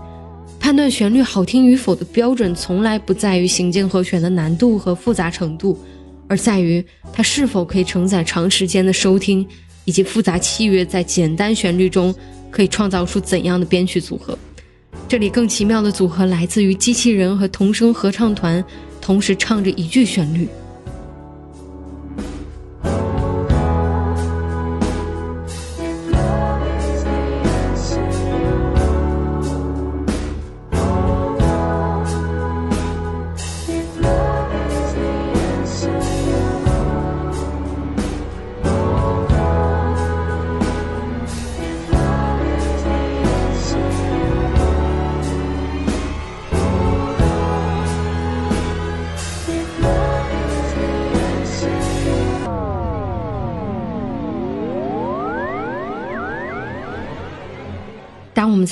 [0.60, 5.80] 判断旋律好听与否的标准，从来不在于行进和弦的难度和复杂程度，
[6.28, 9.44] 而在于它是否可以承载长时间的收听，
[9.86, 12.14] 以及复杂器乐在简单旋律中
[12.52, 14.38] 可以创造出怎样的编曲组合。
[15.08, 18.64] 这里更奇妙的组合来自于机器人和童声合唱团
[19.02, 20.48] 同时唱着一句旋律。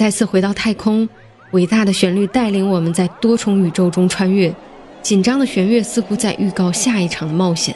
[0.04, 1.08] 再次回到太空，
[1.52, 4.54] 伟大的旋律带领我们在多重宇宙中穿越，
[5.02, 7.74] 紧张的弦乐似乎在预告下一场的冒险。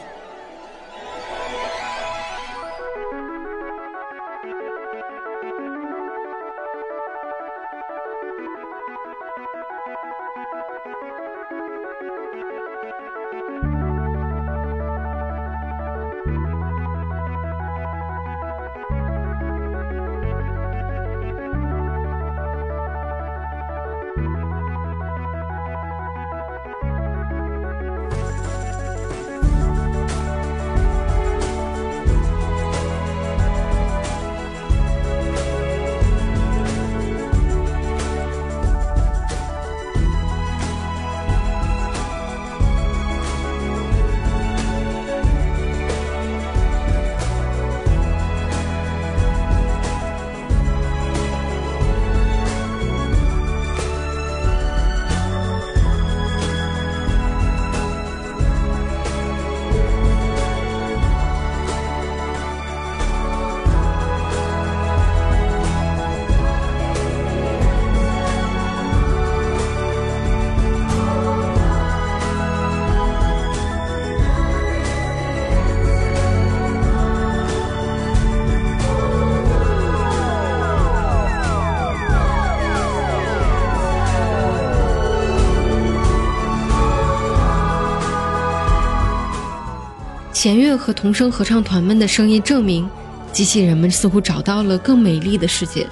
[90.38, 92.88] 弦乐和童声合唱团们的声音证明，
[93.32, 95.84] 机器人们似乎找到了更美丽的世界。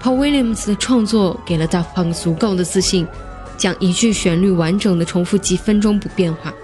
[0.00, 3.04] Paul Williams 的创作给了 Daft Punk 足够的自信，
[3.56, 6.54] 将一句旋律完整的重复几分钟不变化。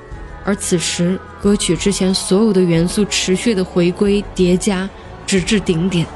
[0.45, 4.89] 而此时，歌曲之前所有的元素持续的回归叠加，
[5.27, 6.07] 直至顶点。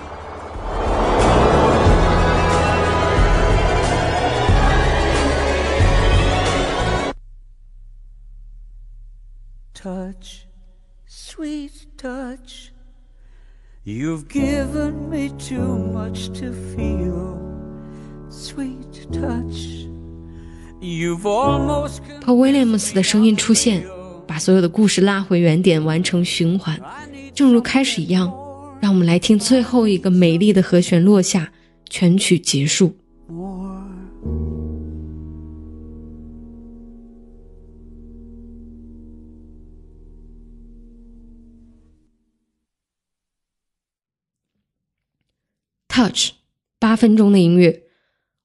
[12.08, 12.72] Touch.
[13.84, 17.38] You've given me too much to feel,
[18.30, 19.86] sweet touch.
[20.80, 23.84] You've almost Paul Williams 的声音出现，
[24.26, 26.80] 把所有的故事拉回原点，完成循环。
[27.34, 28.32] 正如开始一样，
[28.80, 31.52] 让我们来听最后一个美丽的和弦落下，
[31.88, 32.96] 全曲结束。
[46.78, 47.82] 八分钟的音乐，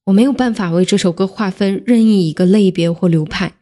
[0.05, 3.53] 我没有办法为这首歌划分任意一个类别或流派。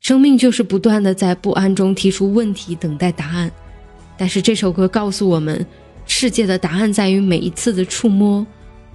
[0.00, 3.52] 生命就是不断的在不安中提出问题，等待答案。
[4.16, 5.66] 但是这首歌告诉我们，
[6.06, 8.46] 世界的答案在于每一次的触摸。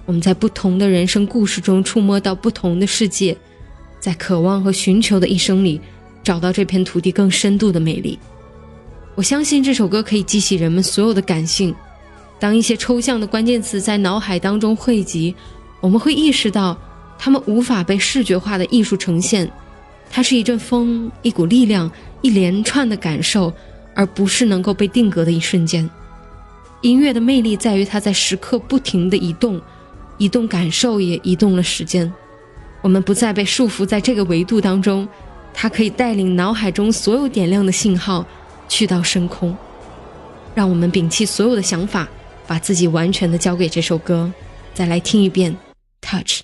[0.04, 3.36] 我们在不同的人生故事中触摸到不同的世界，
[3.98, 5.80] 在渴望和寻求的一生里，
[6.22, 8.18] 找到这片土地更深度的美丽。
[9.14, 11.74] 我相信这首歌可以激起人们所有的感性。
[12.38, 15.34] 当一些抽象的关键词在脑海当中汇集，
[15.80, 16.76] 我们会意识到，
[17.18, 19.50] 它们无法被视觉化的艺术呈现。
[20.10, 23.52] 它是一阵风，一股力量，一连串的感受，
[23.94, 25.88] 而不是能够被定格的一瞬间。
[26.82, 29.60] 音乐的魅力在于它在时刻不停的移动，
[30.18, 32.12] 移动感受也移动了时间。
[32.82, 35.08] 我们不再被束缚在这个维度当中，
[35.54, 38.24] 它可以带领脑海中所有点亮的信号
[38.68, 39.56] 去到深空。
[40.54, 42.08] 让我们摒弃所有的想法，
[42.46, 44.32] 把自己完全的交给这首歌，
[44.74, 45.52] 再来听一遍
[46.00, 46.40] 《Touch》。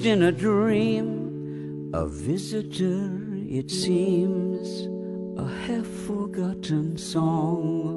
[0.00, 1.90] Tourist in a dream.
[1.92, 3.10] A visitor,
[3.48, 4.88] it seems.
[5.38, 7.96] A half forgotten song.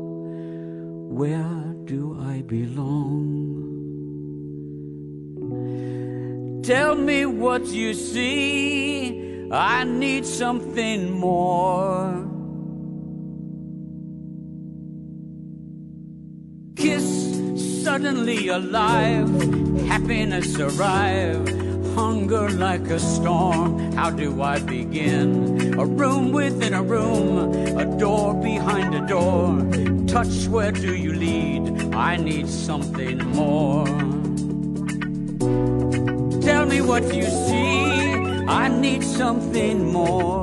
[1.10, 3.62] Where do I belong?
[6.64, 9.50] Tell me what you see.
[9.52, 12.26] I need something more.
[16.76, 19.30] Kiss suddenly alive.
[19.88, 21.63] Happiness arrive.
[21.96, 23.92] Hunger like a storm.
[23.94, 25.80] How do I begin?
[25.80, 27.54] A room within a room.
[27.78, 29.62] A door behind a door.
[30.08, 31.94] Touch, where do you lead?
[31.94, 33.86] I need something more.
[36.42, 37.84] Tell me what you see.
[38.48, 40.43] I need something more.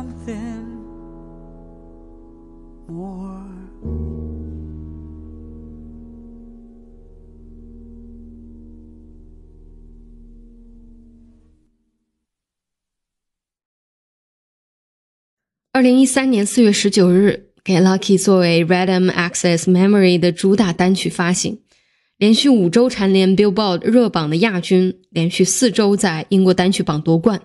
[15.81, 21.57] 二零一三年四月十九日，《Get Lucky》作为 Random Access Memory 的主打单曲发行，
[22.19, 27.41] 连续五周蝉联 Billboard 热榜的亚军，连续四周在英国单曲榜夺冠。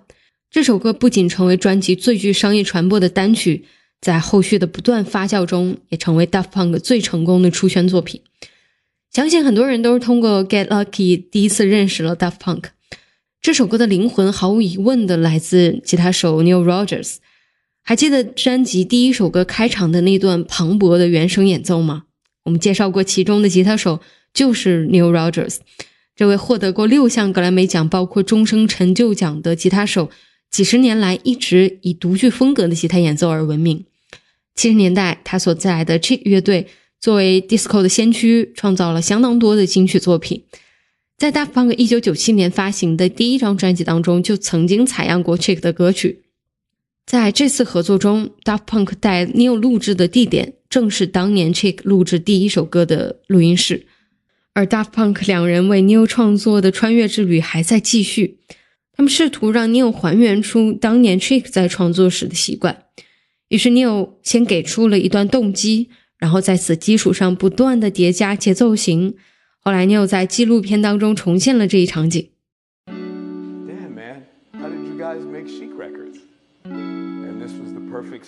[0.50, 3.64] 这首歌不仅成为专辑最具商业传播的单曲，
[4.02, 8.20] 在后续的不断发酵中，也成为 Daft Punk 最成功的出圈作品。
[9.10, 12.64] 相信很多人都是通过《Get Lucky》第一次认识了 Daft Punk。
[13.40, 17.16] 这首歌的灵魂毫无疑问的来自吉他手 Neil Rogers。
[17.88, 22.06] 还记得专辑第一首歌开场的那段磅礴的原声演奏吗？
[22.42, 24.00] 我们介绍过，其中的吉他手
[24.34, 25.58] 就是 Neil Rogers，
[26.16, 30.10] 这位获得过六项格莱美奖，包括终生成就奖的吉他手，
[30.50, 33.84] 几十年来一直以独具风格的吉他演奏而闻名。
[34.56, 36.66] 七十年代，他所在的 Chick 乐队
[37.00, 40.42] 作为 disco 的先驱，创造了相当多的金曲作品。
[41.16, 46.24] 在 Daft Punk 一九九七年发行的第一张专辑当中，就曾经采样过 Chick 的歌曲。
[47.06, 53.86] 在这次合作中，Daft Punk 带 Neil 录制的地点正是当年 Chick 录制第一首歌的录音室，
[54.54, 58.40] 而 Daft Punk 两人为 Neil 创作的穿越之旅还在继续。
[58.92, 62.82] 他们试图让 Neil 还原出当年 Chick 在创作时的习惯，
[63.50, 69.14] 于是 Neil 先给出了一段动机，然后在此基础上不断的叠加节奏型。
[69.60, 72.30] 后来 Neil 在纪录片当中重现了这一场景。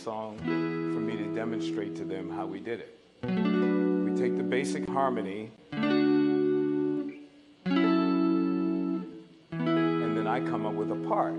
[0.08, 2.98] Song for me to demonstrate to them how we did it.
[3.24, 7.12] We take the basic harmony, and
[10.16, 11.34] then I come up with a part.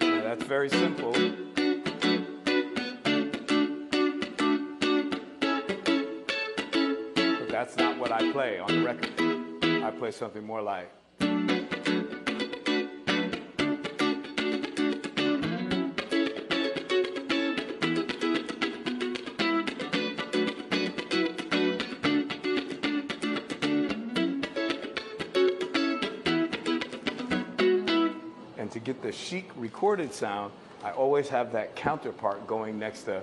[0.00, 1.14] Now, that's very simple.
[8.38, 9.10] Play on the record.
[9.82, 10.88] I play something more like.
[28.56, 30.52] And to get the chic recorded sound,
[30.84, 33.18] I always have that counterpart going next to,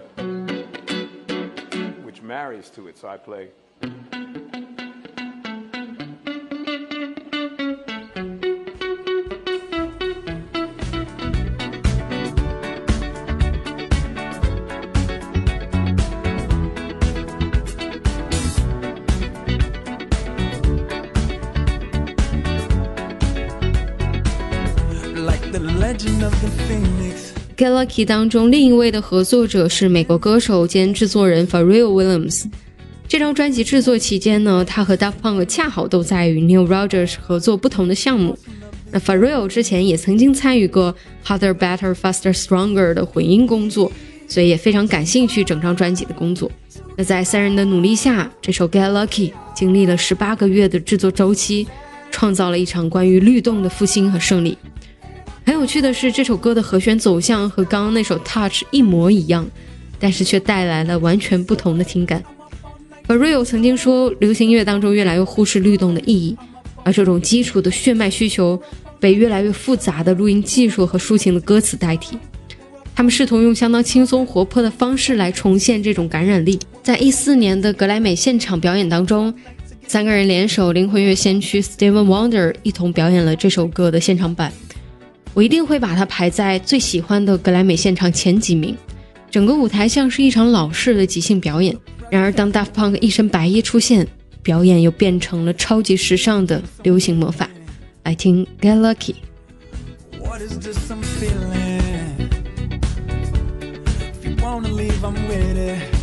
[2.04, 2.98] which marries to it.
[2.98, 3.48] So I play.
[27.58, 32.44] Get Lucky 当中另一位的合作者是美国歌手兼制作人 Pharrell Williams。
[33.08, 38.38] 这张专辑制作期间呢，他和 Daft Punk 恰好都在与 Neil Rogers 合作不同的项目。
[38.92, 40.94] 那 Pharrell 之前也曾经参与过
[41.26, 43.90] Harder, Better, Faster, Stronger 的混音工作，
[44.28, 46.52] 所以也非常感兴趣整张专辑的工作。
[46.98, 51.66] 那在三人的努力下，这首 Get Lucky 经历了十八个月的制作周期，
[52.12, 54.58] 创造了一场关于律动的复兴和胜利。
[55.46, 59.48] 很有趣的是，这首歌的和弦走向和刚刚那首 Touch 一模一样，
[60.00, 62.24] 但是却带来了完全不同的听感。
[63.08, 66.36] 而 Rio 曾经说，流行音乐当中越来越忽视律动的意义，
[66.84, 68.60] 而这种基础的血脉需求
[69.00, 72.18] 被越来越复杂的录音技术和抒情的歌词代替。
[72.96, 76.58] 他们试图用相当轻松活泼的方式来重现这种感染力。
[76.82, 79.32] 在一四年的格莱美现场表演当中，
[79.86, 84.52] 三个人联手灵魂乐先驱 Steven Wonder 一同表演了这首歌的现场版。
[85.36, 88.76] 我一定会把它排在最喜欢的格莱美现场前几名。
[89.30, 91.76] 整个舞台像是一场老式的即兴表演。
[92.10, 94.08] 然而，当 Daft Punk 一身白衣出现，
[94.42, 97.50] 表演又变成了超级时尚的流行魔法。
[98.04, 99.14] 来听《Get Lucky》。
[104.42, 105.95] Wanna leave, I'm with it.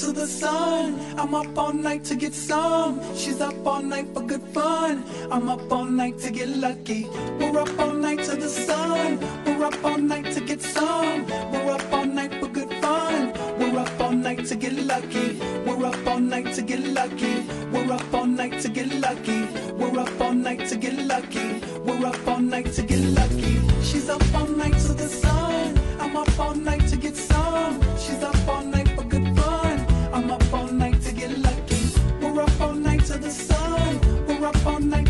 [0.00, 0.98] To the sun.
[1.18, 3.00] I'm up all night to get some.
[3.14, 5.04] She's up all night for good fun.
[5.30, 7.06] I'm up all night to get lucky.
[7.38, 9.18] We're up all night to the sun.
[9.44, 11.26] We're up all night to get some.
[11.52, 13.32] We're up all night for good fun.
[13.58, 15.38] We're up all night to get lucky.
[15.66, 17.44] We're up all night to get lucky.
[17.72, 19.40] We're up all night to get lucky.
[19.78, 21.60] We're up all night to get lucky.
[21.84, 23.60] We're up all night to get lucky.
[23.82, 25.78] She's up all night to the sun.
[25.98, 27.80] I'm up all night to get some.
[27.98, 28.79] She's up all night
[34.60, 35.09] up all night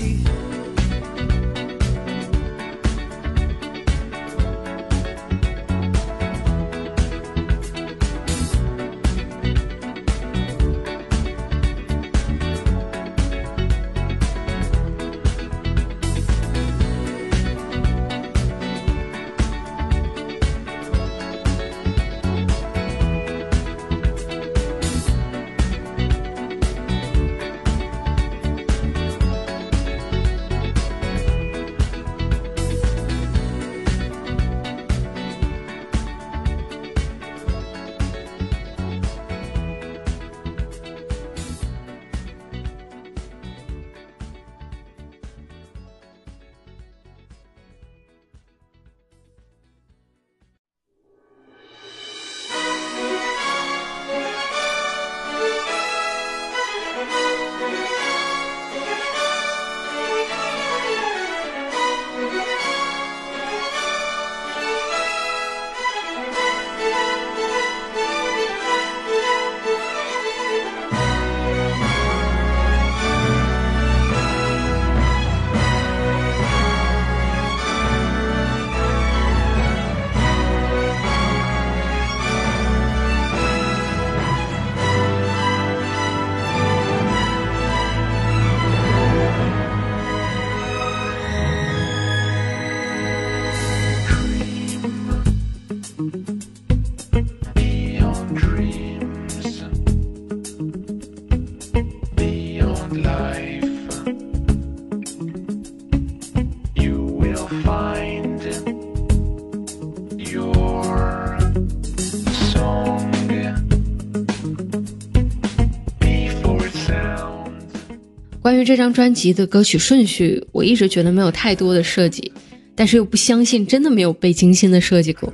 [118.61, 122.31] 于这张专辑的歌曲顺序，我一直觉得没有太多的设计，
[122.75, 125.33] 但是又不相信真的没有被精心的设计过。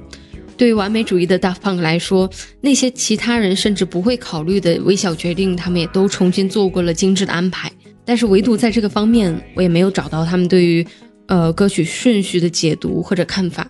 [0.55, 2.29] 对于完美主义的 Daft Punk 来说，
[2.61, 7.71] 那些其他人甚至不会考虑的微小决定，他们也都重新做过了精致的安排。
[8.03, 10.85] 但是唯独在这个方面，我也没有找到他们对于
[11.27, 13.69] 呃歌曲顺序的解读或者看法。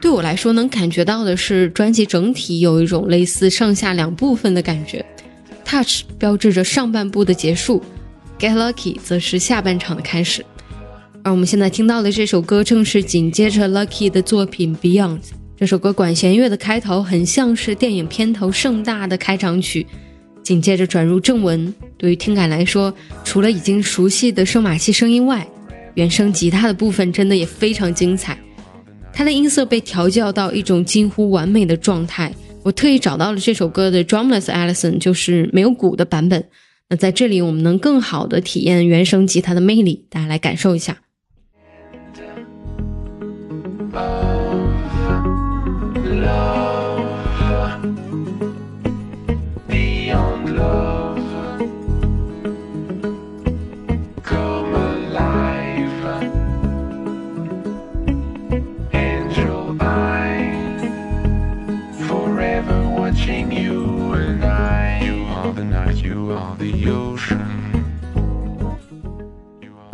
[0.00, 5.04] 对我来说，能感觉到的是专辑整体有一种类似上下两部分的感觉。
[5.66, 7.82] Touch 标志着上半部的结束
[8.40, 10.44] ，Get Lucky 则是下半场的开始。
[11.22, 15.20] 而我们现在听到的这首歌，正是紧接着 Lucky 的作品 Beyond。
[15.56, 19.86] 这首歌管弦乐的开头很像是电影片头盛大的开场曲，
[20.42, 21.72] 紧接着转入正文。
[21.98, 22.92] 对于听感来说，
[23.22, 25.46] 除了已经熟悉的声马器声音外，
[25.94, 28.38] 原声吉他的部分真的也非常精彩。
[29.12, 32.32] 它的音色被调教到一种近乎完美的状态。
[32.62, 36.42] 我特意找到了这首歌的 Drumless Allison，就是没有鼓的版本。
[36.90, 40.98] 那在这里，我们能更好的体验原声吉他的魅力，大家来感受一下。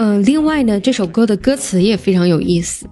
[0.06, 2.86] 嗯，另外呢，这首歌的歌词也非常有意思。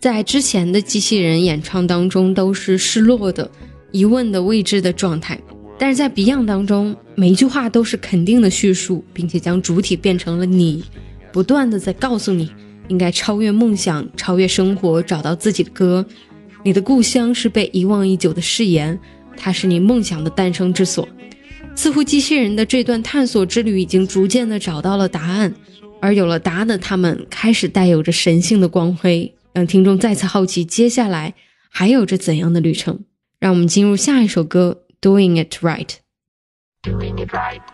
[0.00, 3.50] 在之前的机器人演唱当中，都是失落的、
[3.92, 5.38] 疑问的、未知的状态，
[5.78, 10.82] 但是在 Beyond 当中，每一句话都是肯定的叙述，并且将主体变成了你，
[11.34, 12.50] 不断的在告诉你，
[12.88, 16.06] 应该超越梦想，超越生活，找到自己的歌。
[16.62, 18.98] 你的故乡是被遗忘已久的誓言，
[19.36, 21.06] 它是你梦想的诞生之所。
[21.74, 25.52] 似乎机器人的这段探索之旅已经逐渐的找到了答案，
[26.00, 31.34] 而有了答案的他们开始带有着神性的光辉，让听众再次好奇接下来
[31.68, 33.00] 还有着怎样的旅程。
[33.40, 35.86] 让我们进入下一首歌《Doing It Right》。
[36.82, 37.60] Doing it right,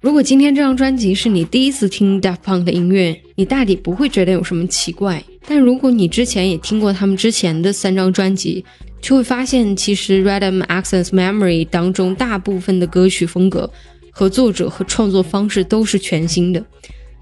[0.00, 5.22] 如果今天这张专辑是你第一次听 Daft Punk 的音乐，你大抵不会觉得有什么奇怪。
[5.46, 8.64] 但如果你之前也听过他们之前的三张专辑，
[9.00, 13.68] 就会发现其实 Random Access Memory 当中大部分的歌曲风格
[14.10, 16.64] 和作者和创作方式都是全新的。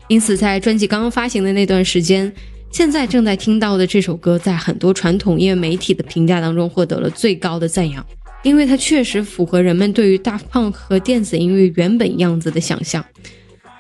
[0.09, 2.31] 因此，在专辑刚刚发行的那段时间，
[2.71, 8.05] 现在正在听到的这首歌，在很多传统音乐媒体的评价当中获得了最高的赞扬。
[8.47, 13.05] 因为它确实符合人们对于 Daft Punk 和电子音乐原本样子的想象。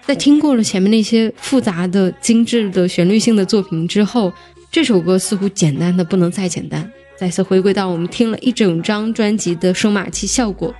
[0.05, 4.33] 在听过了前面那些复杂的、精致的旋律性的作品之后，
[4.73, 10.75] 这首歌似乎简单的不能再简单，再次回归到我们听了一整张专辑的声马器效果。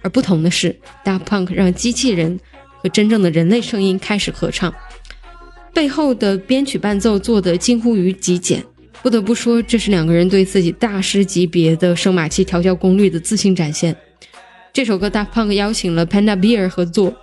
[0.00, 2.40] 而不同的是，Daft Punk 让机器人
[2.82, 4.72] 和真正的人类声音开始合唱，
[5.74, 8.64] 背后的编曲伴奏做得近乎于极简。
[9.06, 13.96] 不得不说，这是两个人对自己大师级别的声马器调教功力的自信展现。
[14.72, 17.14] 这首歌 Daft Punk 邀请了 Panda Bear 合作，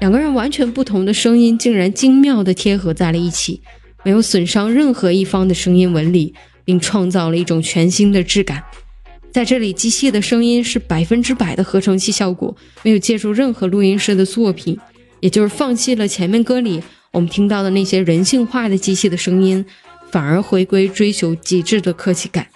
[0.00, 3.62] 两个人完全不同的声音竟然精妙地贴合在了一起，
[4.04, 6.34] 没有损伤任何一方的声音纹理，
[6.66, 8.62] 并创造了一种全新的质感。
[9.32, 14.78] 在这里，机械的声音是百分之百的合成器效果，没有借助任何录音师的作品，
[15.20, 19.64] 也就是放弃了前面歌里我们听到的那些人性化的机器的声音，
[20.12, 22.46] 反而回归追求极致的科技感。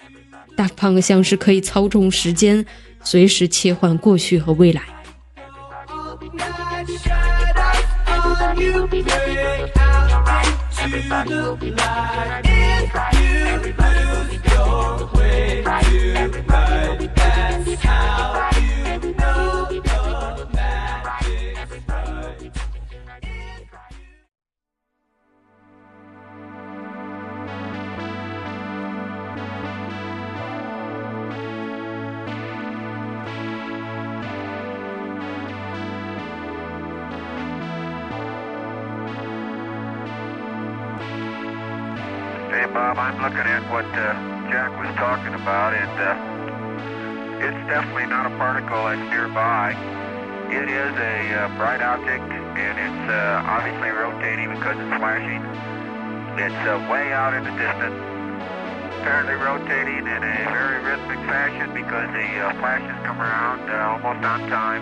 [0.55, 2.65] 大胖像是可以操纵时间，
[3.03, 4.83] 随时切换过去和未来。
[43.77, 44.17] What uh,
[44.49, 49.69] Jack was talking about, and uh, it's definitely not a particle that's nearby.
[50.49, 55.45] It is a uh, bright object, and it's uh, obviously rotating because it's flashing.
[56.41, 58.01] It's uh, way out in the distance,
[58.97, 64.25] apparently rotating in a very rhythmic fashion because the uh, flashes come around uh, almost
[64.25, 64.81] on time.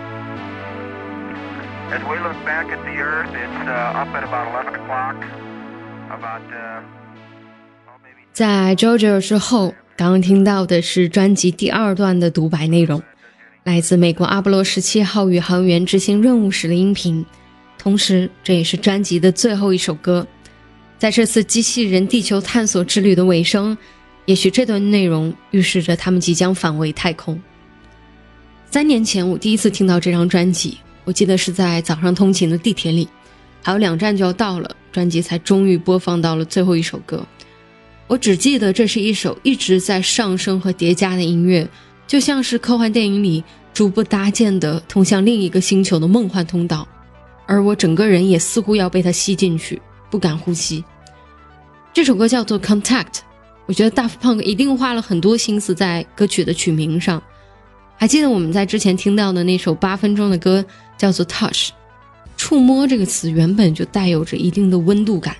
[1.92, 5.20] As we look back at the Earth, it's uh, up at about 11 o'clock.
[6.08, 7.05] About uh,
[8.36, 13.02] 在 JoJo 之后，刚刚听到的是专辑第二段的独白内容，
[13.64, 17.24] 来自美国阿波罗十七号宇航员执行任务时的音频，
[17.78, 20.26] 同时这也是专辑的最后一首歌。
[20.98, 23.74] 在这次机器人地球探索之旅的尾声，
[24.26, 27.40] 也许这段内容预示着他们即将返回太空。
[28.70, 33.08] 三年前，我第一次听到这张专辑，我记得是在早上通勤的地铁里，
[33.62, 37.26] 还有两站就要到了，专辑才终于播放到了最后一首歌。
[38.08, 41.68] 我只记得这是一首一直在上升和叠加的音乐，
[42.06, 43.42] 就像是科幻电影里
[43.74, 46.86] 逐步搭建的通向另一个星球的梦幻通道，
[47.46, 50.84] 而我整个人也似乎要被它吸进去，不敢呼吸。
[51.92, 53.04] 这首歌叫做《Contact》，
[53.66, 57.20] 我觉得 Daft Punk 一定花了很多心思在歌曲的曲名上。
[57.96, 60.64] 还记得我们在之前听到的那首八分钟的歌
[60.96, 61.70] 叫做《Touch》，
[62.36, 65.34] 触摸这个词原本就带有着一定的温度感，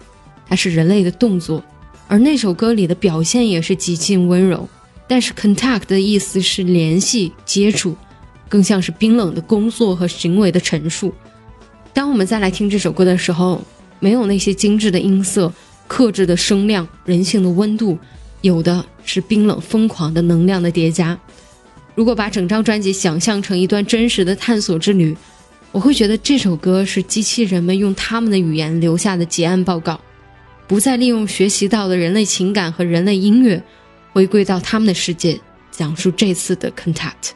[0.48, 1.62] 它是人类的动作。
[2.08, 4.68] 而那首歌里的表现也是极尽温柔，
[5.08, 7.96] 但是 contact 的意思是联系、接触，
[8.48, 11.12] 更像是冰冷的工作和行为的陈述。
[11.92, 13.64] 当我们再来听这首歌的时候，
[13.98, 15.52] 没有那些精致的音色、
[15.88, 17.98] 克制的声量、人性的温度，
[18.42, 21.18] 有的是冰冷疯狂的能量的叠加。
[21.94, 25.16] 如果把整张专辑想象成一段真实的探索之旅，
[25.72, 29.98] 我会觉得这首歌是机器人们用他们的语言留下的结案报告。
[30.68, 33.62] 不再利用学习到的人类情感和人类音乐，
[34.12, 35.38] 回归到他们的世界，
[35.70, 37.30] 讲述这次的 contact。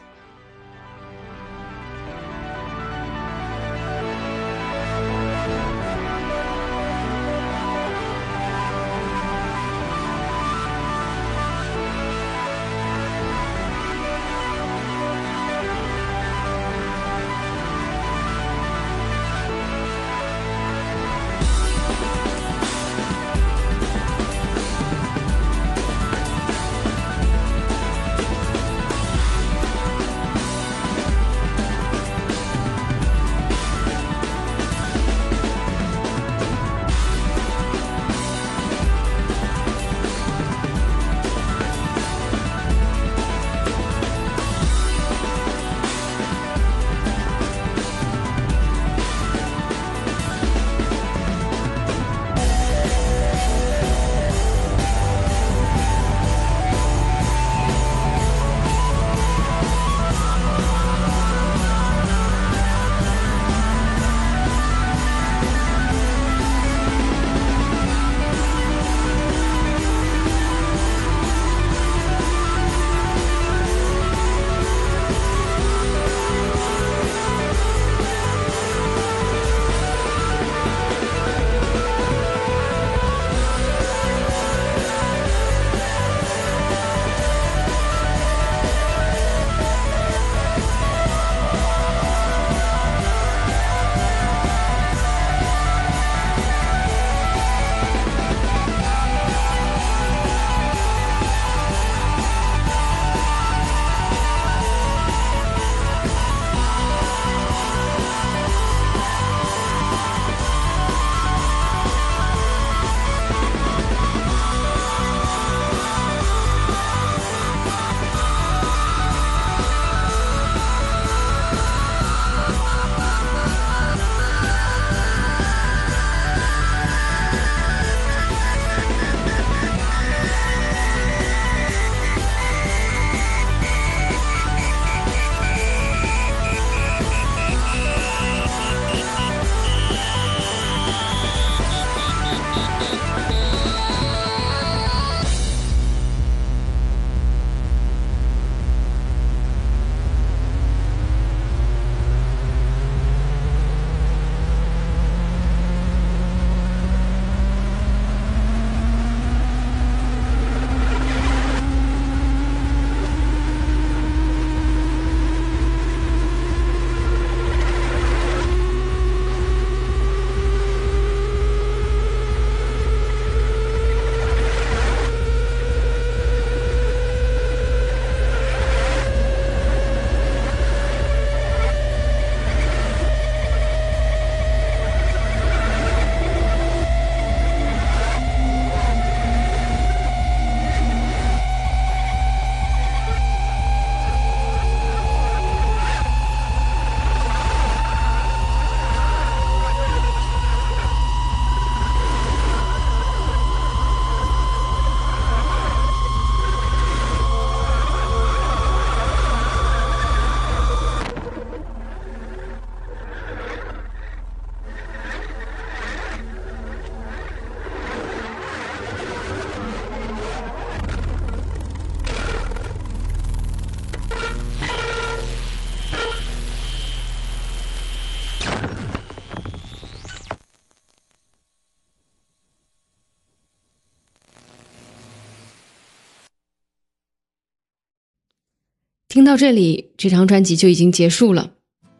[239.11, 241.51] 听到这里，这张专辑就已经结束了。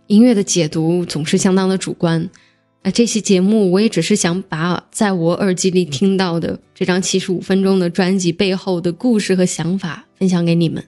[0.08, 2.30] 音乐的解读总是相当的主观，
[2.84, 10.82] 那这期节目我也只是想把在我耳机里听到的这张七十五分钟的专辑背后的故事和想法分享给你们。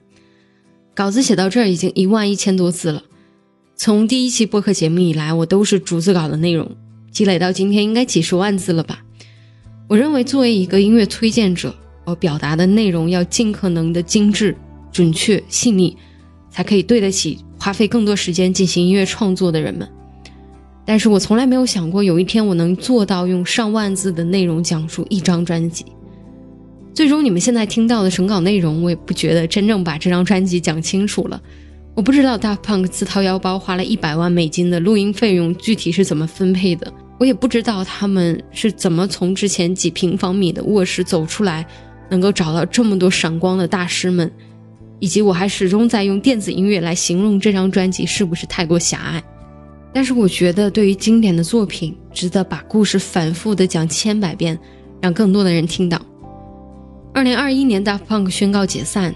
[0.94, 3.02] 稿子写到这儿已经一万一千多字了，
[3.76, 6.74] 从第一期播客节目以来，我都是逐字稿的内容，
[7.10, 9.04] 积累到今天应该几十万字了吧。
[9.88, 11.74] 我认为作为一个音乐推荐者，
[12.06, 14.56] 我表达的内容要尽可能的精致、
[14.90, 15.94] 准确、细腻，
[16.54, 19.88] 才可以对得起花费更多时间进行音乐创作的人们。
[20.84, 25.84] 但是我从来没有想过有一天我能做到用上万字的内容讲述一张专辑。
[26.94, 31.42] 最终你们现在听到的审稿内容，我也不觉得真正把这张专辑讲清楚了。
[31.96, 41.66] 我不知道 Daft Punk 自掏腰包花了一百万美金的录音费用具体是怎么分配的，我也不知道他们是怎么从之前几平方米的卧室走出来，
[42.10, 44.30] 能够找到这么多闪光的大师们，
[45.04, 49.22] 以及我还始终在用电子音乐来形容这张专辑是不是太过狭隘。
[49.92, 54.58] 但是我觉得，对于经典的作品，值得把故事反复的讲千百遍，
[55.02, 56.00] 让更多的人听到。
[57.12, 59.14] 二零二一年，Daft Punk 宣告解散，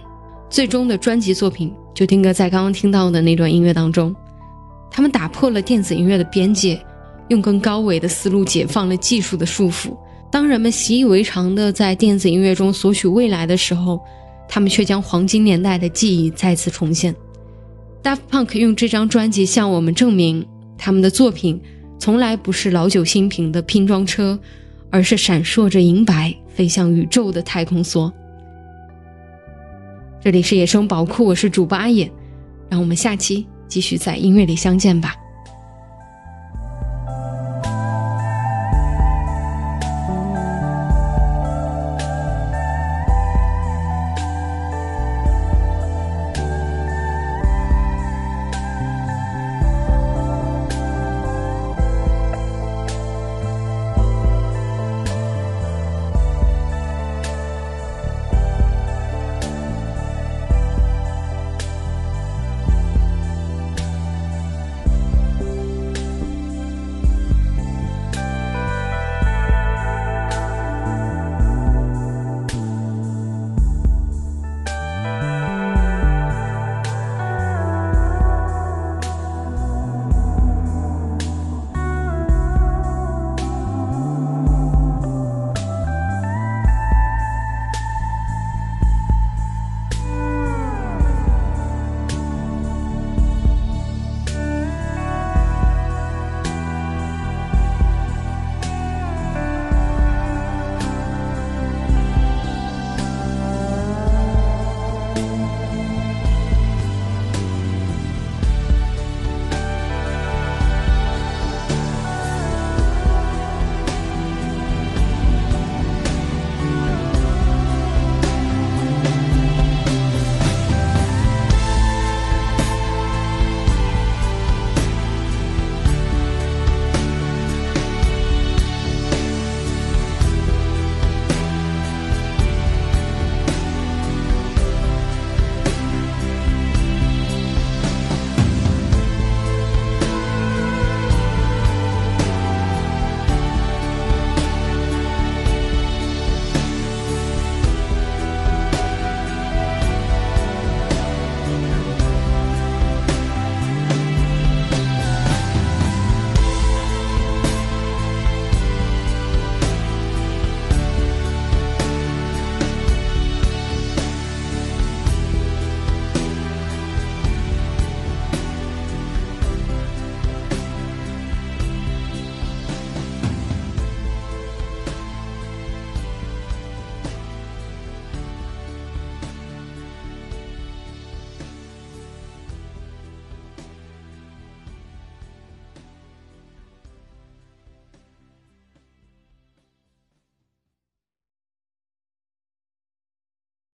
[0.51, 4.15] 最终的专辑作品就定格在刚刚听到的那段音乐当中。
[4.90, 6.78] 他们打破了电子音乐的边界，
[7.28, 9.97] 用更高维的思路解放了技术的束缚。
[10.31, 13.98] 当人们习以为常的在电子音乐中索取未来的时候，
[14.49, 17.15] 他们却将黄金年代的记忆再次重现。
[18.03, 20.47] Daft Punk 用这张专辑向我们证明，
[20.77, 21.61] 他们的作品
[21.99, 24.39] 从来不是老酒新瓶的拼装车，
[24.91, 26.35] 而是闪烁着银白。
[26.59, 28.12] 飞向宇宙的太空梭。
[30.20, 32.11] 这里是野生宝库，我是主播阿野，
[32.69, 35.15] 让我们下期继续在音乐里相见吧。